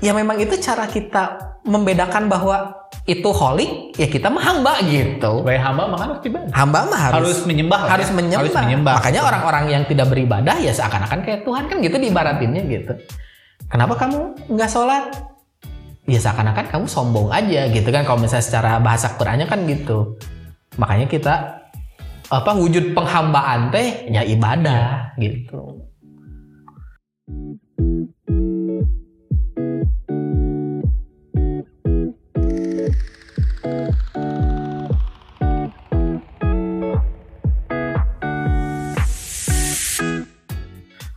ya 0.00 0.16
memang 0.16 0.40
itu 0.40 0.56
cara 0.60 0.88
kita 0.88 1.56
membedakan 1.68 2.28
bahwa 2.32 2.81
itu 3.02 3.28
holy, 3.34 3.90
ya 3.98 4.06
kita 4.06 4.30
mah 4.30 4.42
hamba 4.46 4.78
gitu. 4.86 5.42
Sebagai 5.42 5.58
hamba 5.58 5.82
maka 5.90 6.02
harus 6.06 6.22
ibadah. 6.22 6.54
Hamba 6.54 6.78
mah 6.86 7.00
harus 7.10 7.16
Harus 7.18 7.38
menyembah 7.50 7.80
lah 7.82 7.90
harus 7.98 8.08
ya. 8.08 8.14
menyembah. 8.14 8.40
Harus 8.46 8.54
menyembah. 8.62 8.94
Makanya 9.02 9.20
orang-orang 9.26 9.64
yang 9.74 9.82
tidak 9.90 10.06
beribadah 10.06 10.56
ya 10.62 10.70
seakan-akan 10.70 11.18
kayak 11.26 11.40
Tuhan 11.42 11.64
kan 11.66 11.76
gitu 11.82 11.96
diibaratinnya 11.98 12.62
gitu. 12.70 12.92
Kenapa 13.66 13.94
kamu 13.98 14.18
nggak 14.54 14.70
sholat? 14.70 15.04
Ya 16.06 16.18
seakan-akan 16.18 16.66
kamu 16.70 16.86
sombong 16.86 17.30
aja 17.30 17.70
gitu 17.70 17.88
kan 17.90 18.02
kalau 18.06 18.22
misalnya 18.22 18.46
secara 18.46 18.78
bahasa 18.78 19.10
Qurannya 19.18 19.50
kan 19.50 19.66
gitu. 19.66 20.18
Makanya 20.78 21.06
kita 21.10 21.34
apa 22.32 22.50
wujud 22.54 22.94
penghambaan 22.96 23.74
teh 23.74 24.08
ya 24.14 24.22
ibadah 24.22 25.14
gitu. 25.18 25.90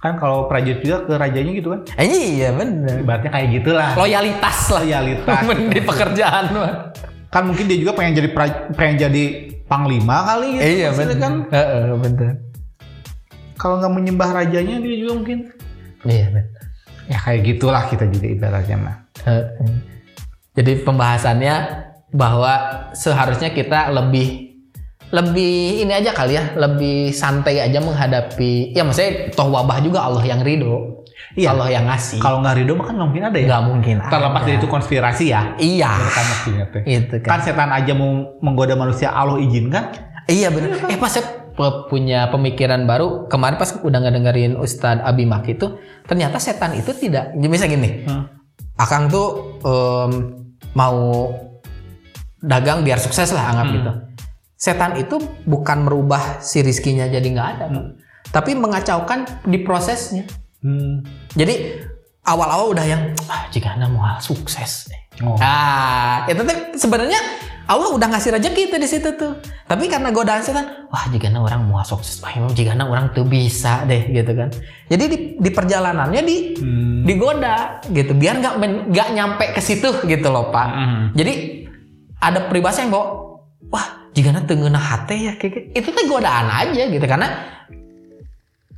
Kan 0.06 0.22
kalau 0.22 0.46
prajurit 0.46 0.86
juga 0.86 1.02
ke 1.02 1.14
rajanya 1.18 1.52
gitu 1.58 1.74
kan. 1.74 1.82
Eh, 1.98 2.06
iya 2.38 2.54
bener. 2.54 3.02
Ibaratnya 3.02 3.34
kayak 3.34 3.48
gitulah. 3.58 3.90
Loyalitas 3.98 4.58
lah 4.70 4.84
Loyalitas. 4.86 5.42
di 5.74 5.82
pekerjaan 5.82 6.44
mah. 6.54 6.74
kan 7.34 7.42
mungkin 7.44 7.66
dia 7.66 7.82
juga 7.82 7.98
pengen 7.98 8.14
jadi 8.16 8.30
pra- 8.32 8.70
pengen 8.78 9.10
jadi 9.10 9.24
panglima 9.66 10.24
kali 10.24 10.56
gitu. 10.56 10.62
Iya 10.62 10.88
maksudnya 10.94 11.10
bener. 11.10 11.24
kan. 11.26 11.34
Heeh, 11.50 11.84
bener. 11.98 12.32
Kalau 13.58 13.76
nggak 13.82 13.94
menyembah 13.98 14.30
rajanya 14.32 14.76
dia 14.78 14.96
juga 15.02 15.14
mungkin. 15.18 15.38
Iya 16.06 16.26
bener. 16.30 16.46
Ya 17.10 17.18
kayak 17.18 17.42
gitulah 17.44 17.84
kita 17.90 18.06
juga 18.06 18.28
ibaratnya 18.30 18.78
mah. 18.78 18.96
Heeh. 19.26 19.74
Jadi 20.54 20.72
pembahasannya 20.86 21.56
bahwa 22.14 22.54
seharusnya 22.94 23.50
kita 23.50 23.90
lebih 23.90 24.45
lebih 25.10 25.82
ini 25.82 25.92
aja 25.92 26.12
kali 26.12 26.34
ya, 26.34 26.54
lebih 26.56 27.12
santai 27.12 27.60
aja 27.60 27.78
menghadapi. 27.78 28.72
Ya 28.72 28.82
maksudnya 28.82 29.30
toh 29.32 29.48
wabah 29.48 29.80
juga 29.80 30.02
Allah 30.02 30.22
yang 30.22 30.42
ridho, 30.42 31.06
Iya. 31.36 31.52
Allah 31.52 31.68
yang 31.70 31.86
ngasih. 31.86 32.18
Kalau 32.18 32.40
nggak 32.40 32.56
ridho 32.58 32.74
mah 32.74 32.86
kan 32.86 32.96
nggak 32.96 33.08
mungkin 33.08 33.24
ada 33.26 33.38
ya. 33.38 33.48
nggak 33.48 33.64
mungkin. 33.66 33.96
Terlepas 34.04 34.40
ada. 34.40 34.48
dari 34.48 34.58
itu 34.58 34.68
konspirasi 34.68 35.26
ya. 35.28 35.42
Iya. 35.58 35.92
Kan. 35.92 36.26
Itu 36.82 37.16
Kan 37.22 37.28
kan. 37.28 37.40
setan 37.42 37.70
aja 37.70 37.92
mau 37.92 38.12
menggoda 38.40 38.74
manusia 38.74 39.12
Allah 39.12 39.38
izinkan. 39.38 39.92
Iya 40.26 40.50
bener. 40.50 40.80
Eh 40.88 40.98
pas 40.98 41.12
saya 41.12 41.24
punya 41.88 42.28
pemikiran 42.28 42.84
baru 42.84 43.28
kemarin 43.28 43.56
pas 43.56 43.72
udah 43.78 44.00
ngedengerin 44.02 44.56
Ustadz 44.56 45.00
Abi 45.02 45.24
Maki 45.24 45.56
itu 45.56 45.76
ternyata 46.04 46.36
setan 46.36 46.74
itu 46.74 46.92
tidak. 46.92 47.32
Misalnya 47.34 47.72
gini, 47.74 47.90
Hmm. 48.04 48.26
Akang 48.76 49.08
tuh 49.08 49.56
em, 49.64 50.12
mau 50.72 51.32
dagang 52.38 52.84
biar 52.84 53.00
sukses 53.00 53.32
lah 53.32 53.52
anggap 53.52 53.66
Hmm. 53.66 53.76
gitu. 53.76 53.92
Setan 54.56 54.96
itu 54.96 55.20
bukan 55.44 55.84
merubah 55.84 56.40
si 56.40 56.64
rizkinya 56.64 57.06
jadi 57.06 57.28
nggak 57.28 57.50
ada, 57.56 57.66
Pak. 57.68 57.86
tapi 58.32 58.52
mengacaukan 58.52 59.46
di 59.46 59.60
prosesnya. 59.62 60.24
Hmm. 60.60 61.04
Jadi 61.32 61.78
awal-awal 62.22 62.74
udah 62.74 62.86
yang 62.86 63.02
ah, 63.28 63.46
jika 63.48 63.76
anda 63.76 63.86
mau 63.86 64.02
sukses. 64.18 64.90
Oh. 65.22 65.38
Ah, 65.40 66.26
itu 66.26 66.40
tuh 66.40 66.56
sebenarnya 66.76 67.16
Allah 67.66 67.90
udah 67.92 68.08
ngasih 68.10 68.36
rezeki 68.36 68.62
itu 68.68 68.76
di 68.76 68.88
situ 68.88 69.10
tuh. 69.14 69.38
Tapi 69.66 69.88
karena 69.88 70.10
godaan 70.10 70.42
setan, 70.42 70.86
wah 70.88 71.06
jika 71.08 71.28
anda 71.28 71.42
orang 71.42 71.66
mau 71.66 71.82
sukses, 71.82 72.20
wah 72.20 72.30
emang 72.30 72.52
jika 72.52 72.74
anda 72.74 72.86
orang 72.86 73.12
tuh 73.12 73.24
bisa 73.24 73.86
deh 73.86 74.08
gitu 74.10 74.32
kan. 74.34 74.50
Jadi 74.88 75.04
di, 75.06 75.18
di 75.38 75.50
perjalanannya 75.50 76.22
di 76.24 76.38
Hmm. 76.56 77.04
digoda 77.06 77.84
gitu 77.88 78.12
biar 78.12 78.42
nggak 78.42 78.56
nggak 78.90 79.08
nyampe 79.14 79.46
ke 79.54 79.62
situ 79.62 79.86
gitu 80.04 80.26
loh 80.26 80.50
pak 80.50 80.66
Hmm. 80.66 81.04
jadi 81.14 81.34
ada 82.18 82.50
peribahasa 82.50 82.82
yang 82.82 82.90
bawa 82.90 83.38
wah 83.70 84.05
jika 84.16 84.32
nanti 84.32 84.56
ngeunah 84.56 84.80
hate 84.80 85.16
ya 85.20 85.34
kayak 85.36 85.52
gitu. 85.52 85.68
itu 85.76 85.88
tuh 85.92 86.06
godaan 86.08 86.48
aja 86.48 86.84
gitu 86.88 87.04
karena 87.04 87.28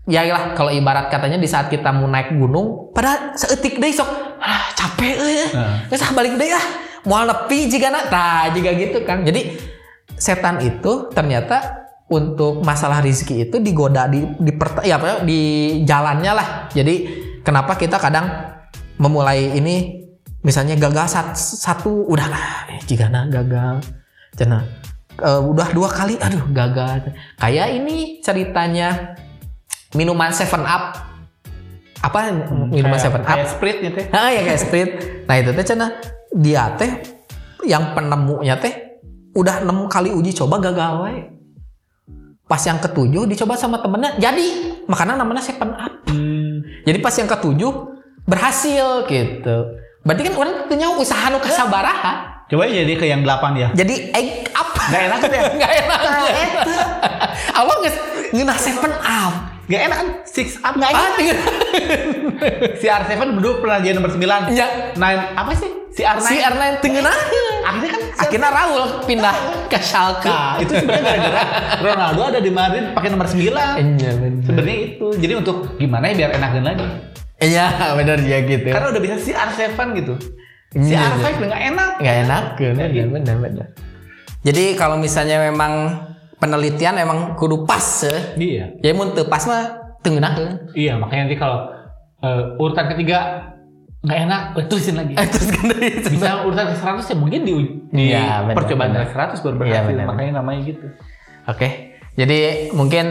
ya 0.08 0.24
lah 0.26 0.56
kalau 0.56 0.72
ibarat 0.72 1.12
katanya 1.12 1.38
di 1.38 1.46
saat 1.46 1.68
kita 1.68 1.92
mau 1.94 2.08
naik 2.08 2.34
gunung 2.34 2.90
pada 2.96 3.38
seetik 3.38 3.78
deh 3.78 3.92
sok 3.94 4.10
ah 4.42 4.72
capek 4.74 5.16
eh 5.20 5.50
Nah. 5.54 5.86
Terus 5.88 6.02
ah, 6.04 6.12
balik 6.16 6.34
deh 6.40 6.50
ah 6.50 6.66
mau 7.06 7.24
nepi 7.24 7.70
jika 7.70 7.88
nak 7.94 8.10
tah 8.10 8.50
jika 8.52 8.72
gitu 8.76 9.04
kan. 9.04 9.22
Jadi 9.24 9.56
setan 10.18 10.60
itu 10.64 11.12
ternyata 11.14 11.86
untuk 12.08 12.64
masalah 12.64 13.04
rizki 13.04 13.48
itu 13.48 13.60
digoda 13.60 14.08
di 14.08 14.24
di 14.40 14.52
perta- 14.56 14.88
ya 14.88 14.98
apa 14.98 15.22
di 15.28 15.40
jalannya 15.84 16.32
lah. 16.34 16.48
Jadi 16.72 16.96
kenapa 17.44 17.76
kita 17.76 18.00
kadang 18.00 18.28
memulai 18.98 19.54
ini 19.60 20.08
misalnya 20.42 20.80
gagal 20.80 21.12
sat- 21.12 21.38
satu 21.38 22.08
udah 22.08 22.28
lah 22.32 22.46
jika 22.88 23.12
nak 23.12 23.30
gagal 23.30 23.84
cina 24.40 24.64
Eh, 25.18 25.42
udah 25.42 25.74
dua 25.74 25.90
kali 25.90 26.14
aduh 26.22 26.46
gagal 26.54 27.10
kayak 27.42 27.74
ini 27.74 28.22
ceritanya 28.22 29.18
minuman 29.98 30.30
Seven 30.30 30.62
Up 30.62 30.94
apa 32.06 32.30
minuman 32.70 33.02
Seven 33.02 33.26
Up 33.26 33.34
Kayak 33.34 33.50
sprite 33.50 33.80
gitu 33.82 33.98
ya. 34.06 34.08
Nah, 34.14 34.30
ya 34.30 34.42
kayak 34.46 34.62
street. 34.62 34.92
Nah, 35.26 35.36
itu 35.42 35.50
teh 35.58 35.66
cenah 35.66 35.92
dia 36.38 36.70
teh 36.78 36.92
yang 37.66 37.98
penemunya 37.98 38.62
teh 38.62 39.02
udah 39.34 39.66
enam 39.66 39.90
kali 39.90 40.14
uji 40.14 40.38
coba 40.38 40.62
gagal 40.62 41.02
wae. 41.02 41.34
Pas 42.46 42.62
yang 42.62 42.78
ketujuh 42.78 43.26
dicoba 43.26 43.58
sama 43.58 43.82
temennya 43.82 44.22
jadi 44.22 44.46
makanan 44.86 45.18
namanya 45.18 45.42
seven 45.42 45.74
up. 45.74 45.98
Hmm. 46.14 46.62
Jadi 46.86 46.98
pas 47.02 47.18
yang 47.18 47.26
ketujuh 47.26 47.72
berhasil 48.30 49.10
gitu. 49.10 49.58
Berarti 50.06 50.22
kan 50.30 50.36
orang 50.38 50.70
punya 50.70 50.94
usaha 50.94 51.26
nu 51.34 51.42
kasabaraha. 51.42 52.46
Coba 52.48 52.64
jadi 52.72 52.94
ke 52.96 53.04
yang 53.10 53.28
delapan 53.28 53.52
ya. 53.60 53.68
Jadi 53.76 53.96
egg 54.16 54.30
up. 54.47 54.47
Gak 54.78 55.02
enak 55.10 55.18
tuh 55.20 55.30
ya. 55.32 55.44
Nggak 55.58 55.72
enak. 55.80 56.00
Awal 57.54 57.76
nggak 57.82 57.96
ngeunah 58.32 58.58
seven 58.58 58.94
up. 58.98 59.34
Gak 59.68 59.82
enak 59.84 59.98
kan? 60.00 60.10
Six 60.24 60.48
up 60.64 60.74
gak 60.74 60.92
enak. 60.92 61.12
Si 62.80 62.88
R7 62.88 63.12
dulu 63.36 63.60
pernah 63.60 63.84
jadi 63.84 63.96
nomor 63.96 64.16
9. 64.16 64.56
Ya. 64.56 64.96
Nine 64.96 65.22
apa 65.36 65.52
sih? 65.54 65.68
Si 65.92 66.02
R9. 66.02 66.24
si 66.24 66.36
Erna 66.40 66.78
tengah 66.80 67.04
Akhirnya 67.68 67.90
kan 67.90 68.02
Akhirnya 68.18 68.50
Raul 68.50 68.84
pindah 69.04 69.36
ke 69.72 69.80
Schalke. 69.82 70.32
Nah, 70.32 70.56
itu 70.58 70.72
sebenarnya 70.72 71.04
gara-gara 71.04 71.44
Ronaldo 71.84 72.22
ada 72.24 72.40
di 72.40 72.48
Madrid 72.48 72.96
pakai 72.96 73.10
nomor 73.12 73.28
9. 73.28 73.44
Iya. 73.44 74.12
Sebenarnya 74.40 74.78
itu. 74.88 75.08
Jadi 75.20 75.34
untuk 75.36 75.76
gimana 75.76 76.08
ya 76.08 76.16
biar 76.16 76.32
enakin 76.40 76.64
lagi. 76.64 76.86
Iya 77.38 77.66
bener 77.94 78.18
ya 78.24 78.38
gitu. 78.48 78.72
Karena 78.72 78.88
udah 78.90 79.02
bisa 79.04 79.16
si 79.20 79.36
R7 79.36 79.68
gitu. 80.00 80.16
Si 80.72 80.96
Iya, 80.96 81.12
R5 81.12 81.24
iya. 81.24 81.36
udah 81.36 81.50
gak 81.50 81.64
enak. 81.66 81.92
nggak 82.00 82.16
enak 82.24 82.44
bener 82.56 82.90
bener 83.12 83.36
bener. 83.36 83.68
Jadi 84.42 84.78
kalau 84.78 84.96
misalnya 84.96 85.42
memang 85.42 86.06
penelitian 86.38 86.98
emang 86.98 87.34
kudu 87.34 87.66
pas 87.66 87.84
ya. 88.06 88.18
Iya. 88.38 88.66
Ya 88.80 88.92
mun 88.94 89.12
teu 89.12 89.26
pas 89.26 89.42
mah 89.46 89.96
tengenakeun. 90.06 90.72
Iya, 90.74 90.96
makanya 90.98 91.22
nanti 91.28 91.38
kalau 91.38 91.60
eh, 92.22 92.42
urutan 92.62 92.86
ketiga 92.94 93.20
nggak 94.06 94.20
enak, 94.30 94.42
eh, 94.56 94.66
tulisin 94.70 94.96
lagi. 94.96 95.14
Terus. 95.18 95.50
Bisa 96.14 96.46
urutan 96.46 96.70
ke 96.72 96.78
100 96.78 97.12
ya 97.12 97.16
mungkin 97.18 97.42
di, 97.44 97.54
di 97.90 98.04
Iya, 98.14 98.46
benar, 98.46 98.56
percobaan 98.56 98.92
dari 98.94 99.08
100 99.10 99.42
baru 99.42 99.56
Iya, 99.58 99.60
berhasil. 99.60 99.88
benar. 99.90 100.06
makanya 100.06 100.32
namanya 100.40 100.60
gitu. 100.64 100.86
Oke. 101.50 101.68
Jadi 102.18 102.38
mungkin 102.74 103.06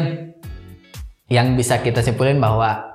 yang 1.26 1.58
bisa 1.58 1.78
kita 1.78 2.02
simpulin 2.02 2.38
bahwa 2.38 2.94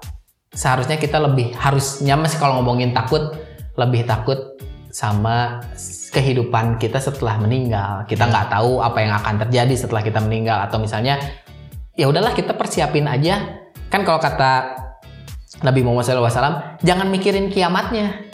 seharusnya 0.51 0.95
kita 0.95 1.19
lebih 1.19 1.51
harusnya 1.55 2.15
masih 2.15 2.39
kalau 2.39 2.59
ngomongin 2.59 2.91
takut 2.91 3.35
lebih 3.75 4.03
takut 4.03 4.50
sama 4.91 5.63
kehidupan 6.11 6.77
kita 6.77 6.99
setelah 6.99 7.39
meninggal. 7.39 8.03
Kita 8.05 8.27
nggak 8.27 8.51
tahu 8.51 8.83
apa 8.83 8.99
yang 8.99 9.13
akan 9.15 9.35
terjadi 9.47 9.73
setelah 9.73 10.03
kita 10.03 10.19
meninggal 10.19 10.67
atau 10.67 10.77
misalnya 10.77 11.17
ya 11.95 12.11
udahlah 12.11 12.35
kita 12.35 12.53
persiapin 12.53 13.07
aja. 13.07 13.63
Kan 13.87 14.03
kalau 14.03 14.19
kata 14.19 14.75
Nabi 15.61 15.83
Muhammad 15.83 16.07
SAW, 16.07 16.79
jangan 16.83 17.07
mikirin 17.07 17.51
kiamatnya. 17.51 18.27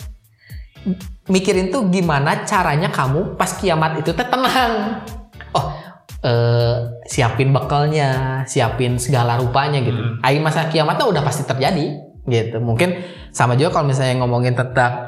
Mikirin 1.28 1.74
tuh 1.74 1.92
gimana 1.92 2.48
caranya 2.48 2.88
kamu 2.88 3.36
pas 3.36 3.58
kiamat 3.58 4.00
itu 4.00 4.16
teh 4.16 4.24
tenang. 4.24 5.04
Oh, 5.52 5.66
eh, 6.24 6.76
siapin 7.10 7.52
bekalnya, 7.52 8.42
siapin 8.48 8.96
segala 8.96 9.36
rupanya 9.36 9.84
gitu. 9.84 10.00
Hmm. 10.00 10.24
Aing 10.24 10.40
masa 10.40 10.72
kiamatnya 10.72 11.06
udah 11.10 11.22
pasti 11.26 11.44
terjadi 11.44 12.00
gitu. 12.28 12.58
Mungkin 12.64 13.04
sama 13.36 13.60
juga 13.60 13.80
kalau 13.80 13.92
misalnya 13.92 14.24
ngomongin 14.24 14.56
tentang 14.56 15.07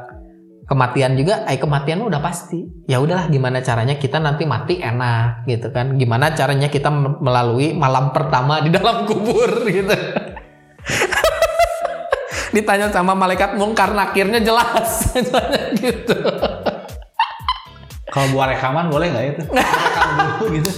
kematian 0.69 1.17
juga, 1.17 1.41
ay 1.49 1.57
kematian 1.57 2.05
udah 2.05 2.21
pasti. 2.21 2.61
Ya 2.85 3.01
udahlah 3.01 3.25
gimana 3.27 3.65
caranya 3.65 3.97
kita 3.97 4.21
nanti 4.21 4.45
mati 4.45 4.77
enak 4.77 5.49
gitu 5.49 5.73
kan. 5.73 5.97
Gimana 5.97 6.37
caranya 6.37 6.69
kita 6.69 6.93
me- 6.93 7.17
melalui 7.17 7.73
malam 7.73 8.13
pertama 8.13 8.61
di 8.61 8.69
dalam 8.69 9.03
kubur 9.09 9.65
gitu. 9.65 9.89
Ditanya 12.55 12.93
sama 12.93 13.17
malaikat 13.17 13.57
mungkar 13.57 13.97
nakirnya 13.97 14.45
jelas 14.45 15.09
gitu. 15.81 16.17
Kalau 18.09 18.25
buat 18.33 18.49
rekaman 18.53 18.89
boleh 18.89 19.07
nggak 19.09 19.25
itu? 19.25 19.41
Rekam 19.53 20.09
dulu 20.17 20.45
gitu. 20.57 20.71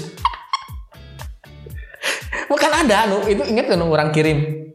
Bukan 2.52 2.72
ada 2.76 3.08
anu 3.08 3.24
itu 3.32 3.40
inget 3.48 3.72
kan 3.72 3.80
orang 3.80 4.12
kirim 4.12 4.68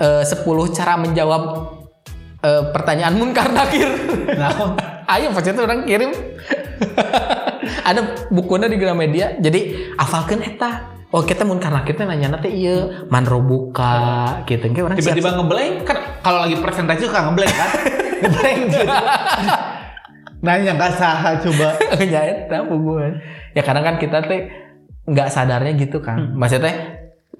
eh, 0.00 0.24
10 0.24 0.40
cara 0.72 0.96
menjawab 0.96 1.42
eh, 2.42 2.62
pertanyaan 2.70 3.14
munkar 3.18 3.50
nakir. 3.50 3.88
Nah, 4.38 4.52
Ayo 5.08 5.32
pas 5.32 5.40
itu 5.40 5.56
orang 5.56 5.88
kirim. 5.88 6.12
ada 7.88 8.28
bukunya 8.28 8.68
di 8.68 8.76
Gramedia. 8.76 9.40
Jadi 9.40 9.92
hafalkeun 9.96 10.44
eta. 10.44 11.00
Oh 11.08 11.24
kita 11.24 11.48
munkar 11.48 11.72
nakir 11.72 11.96
teh 11.96 12.04
nanya 12.04 12.36
nanti 12.36 12.52
iya 12.52 13.08
manro 13.08 13.40
buka 13.40 14.44
gitu. 14.44 14.68
Kayak 14.68 14.84
orang 14.84 14.96
tiba-tiba 15.00 15.30
ngeblank 15.40 15.74
kan 15.88 15.98
kalau 16.20 16.44
lagi 16.44 16.60
presentasi 16.60 17.08
suka 17.08 17.32
ngeblank 17.32 17.54
kan? 17.56 17.70
ngeblank 18.20 18.60
gitu. 18.68 18.84
Nanya 20.44 20.70
nggak 20.76 20.92
sah 21.00 21.40
coba. 21.40 21.68
ya 22.04 22.20
eta 22.28 22.60
bukuan. 22.68 23.24
Ya 23.56 23.64
kadang 23.64 23.88
kan 23.88 23.96
kita 23.96 24.28
teh 24.28 24.52
nggak 25.08 25.32
sadarnya 25.32 25.72
gitu 25.80 26.04
kan. 26.04 26.36
Maksudnya 26.36 26.68
teh 26.68 26.76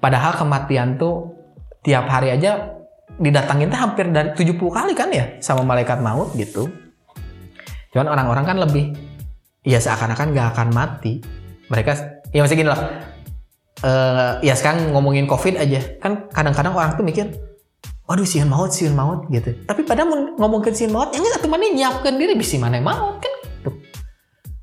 padahal 0.01 0.33
kematian 0.33 0.97
tuh 0.97 1.37
tiap 1.85 2.09
hari 2.09 2.33
aja 2.33 2.78
didatangin 3.19 3.67
teh 3.67 3.79
hampir 3.79 4.05
dari 4.09 4.31
70 4.33 4.57
kali 4.57 4.93
kan 4.95 5.11
ya 5.11 5.37
sama 5.43 5.67
malaikat 5.67 5.99
maut 5.99 6.31
gitu. 6.39 6.71
Cuman 7.91 8.07
orang-orang 8.07 8.45
kan 8.47 8.57
lebih 8.57 8.95
ya 9.67 9.77
seakan-akan 9.77 10.31
nggak 10.31 10.47
akan 10.55 10.67
mati. 10.71 11.19
Mereka 11.67 11.91
ya 12.31 12.41
masih 12.41 12.57
gini 12.57 12.71
loh. 12.71 12.81
Eh 13.79 14.31
ya 14.47 14.55
sekarang 14.55 14.95
ngomongin 14.95 15.27
covid 15.27 15.59
aja 15.59 15.79
kan 15.99 16.31
kadang-kadang 16.31 16.75
orang 16.75 16.95
tuh 16.99 17.03
mikir 17.03 17.31
waduh 18.09 18.25
sieun 18.25 18.49
maut 18.49 18.73
sieun 18.73 18.97
maut 18.97 19.29
gitu 19.29 19.53
tapi 19.69 19.85
pada 19.85 20.01
mun 20.01 20.33
ngomongin 20.41 20.73
sieun 20.73 20.89
maut 20.89 21.13
yang 21.13 21.21
satu 21.29 21.45
mana 21.45 21.69
nyiapkan 21.69 22.17
diri 22.17 22.33
bisa 22.33 22.57
mana 22.57 22.81
maut 22.81 23.21
kan 23.21 23.33
gitu. 23.61 23.69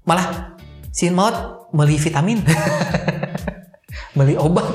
malah 0.02 0.58
sieun 0.90 1.14
maut 1.14 1.70
beli 1.70 1.94
vitamin 1.94 2.42
beli 4.18 4.34
obat 4.34 4.66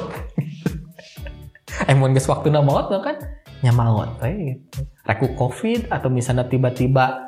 Emang 1.91 2.15
geus 2.15 2.29
waktu 2.31 2.47
maut 2.53 2.87
kan 2.87 3.19
nya 3.61 3.71
maut 3.71 4.17
we 4.19 4.57
gitu. 4.57 4.81
Reku 5.05 5.33
covid 5.33 5.85
atau 5.87 6.09
misalnya 6.09 6.45
tiba-tiba 6.45 7.25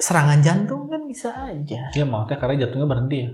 serangan 0.00 0.40
jantung 0.40 0.88
kan 0.88 1.04
bisa 1.04 1.28
aja 1.32 1.92
Ya 1.92 2.04
mautnya 2.04 2.40
karena 2.40 2.64
jantungnya 2.64 2.88
berhenti 2.88 3.16
ya. 3.20 3.30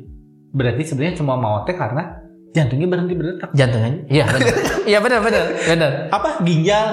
Berarti 0.51 0.83
sebenarnya 0.83 1.14
cuma 1.18 1.38
mautnya 1.38 1.75
karena 1.75 2.03
jantungnya 2.51 2.88
berhenti 2.88 3.14
berdetak. 3.14 3.49
jantungnya 3.53 3.92
iya 4.09 4.25
benar 4.25 4.55
iya 4.90 4.99
benar 4.99 5.20
benar 5.20 5.44
benar 5.62 5.90
Apa 6.09 6.40
ginjal? 6.40 6.87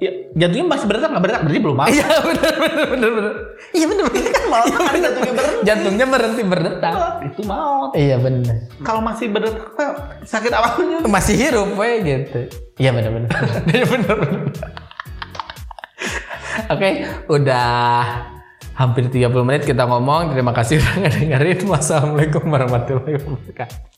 Ya, 0.00 0.10
jantungnya 0.40 0.66
masih 0.72 0.86
berdetak 0.88 1.08
nggak 1.12 1.22
berdetak 1.22 1.42
berarti 1.44 1.60
belum 1.60 1.76
maut. 1.76 1.92
Iya 1.92 2.08
benar 2.32 2.54
benar 2.56 2.86
benar 2.88 3.10
benar. 3.12 3.34
Iya 3.76 3.86
benar 3.86 4.04
benar 4.08 4.30
kan 4.32 4.44
maut 4.48 4.66
kan 4.72 4.80
jantungnya 4.96 5.34
berhenti. 5.36 5.62
Jantungnya 5.68 6.06
berhenti 6.08 6.42
berdetak. 6.48 6.94
Itu 7.28 7.40
maut. 7.44 7.90
Iya 7.92 8.16
benar. 8.16 8.56
Kalau 8.80 9.00
masih 9.04 9.26
berdetak 9.28 9.92
sakit 10.24 10.52
apanya? 10.56 10.98
Masih 11.04 11.34
hidup 11.36 11.68
we 11.76 11.90
gitu. 12.02 12.40
Iya 12.80 12.90
benar 12.96 13.10
benar. 13.12 13.30
Iya 13.76 13.84
benar 13.84 14.14
benar. 14.16 14.42
Oke, 16.70 16.88
udah 17.30 17.70
hampir 18.74 19.12
30 19.12 19.28
menit 19.44 19.62
kita 19.68 19.84
ngomong. 19.84 20.32
Terima 20.32 20.56
kasih 20.56 20.80
udah 20.80 21.12
dengerin. 21.12 21.68
Wassalamualaikum 21.68 22.48
warahmatullahi 22.48 23.20
wabarakatuh. 23.20 23.89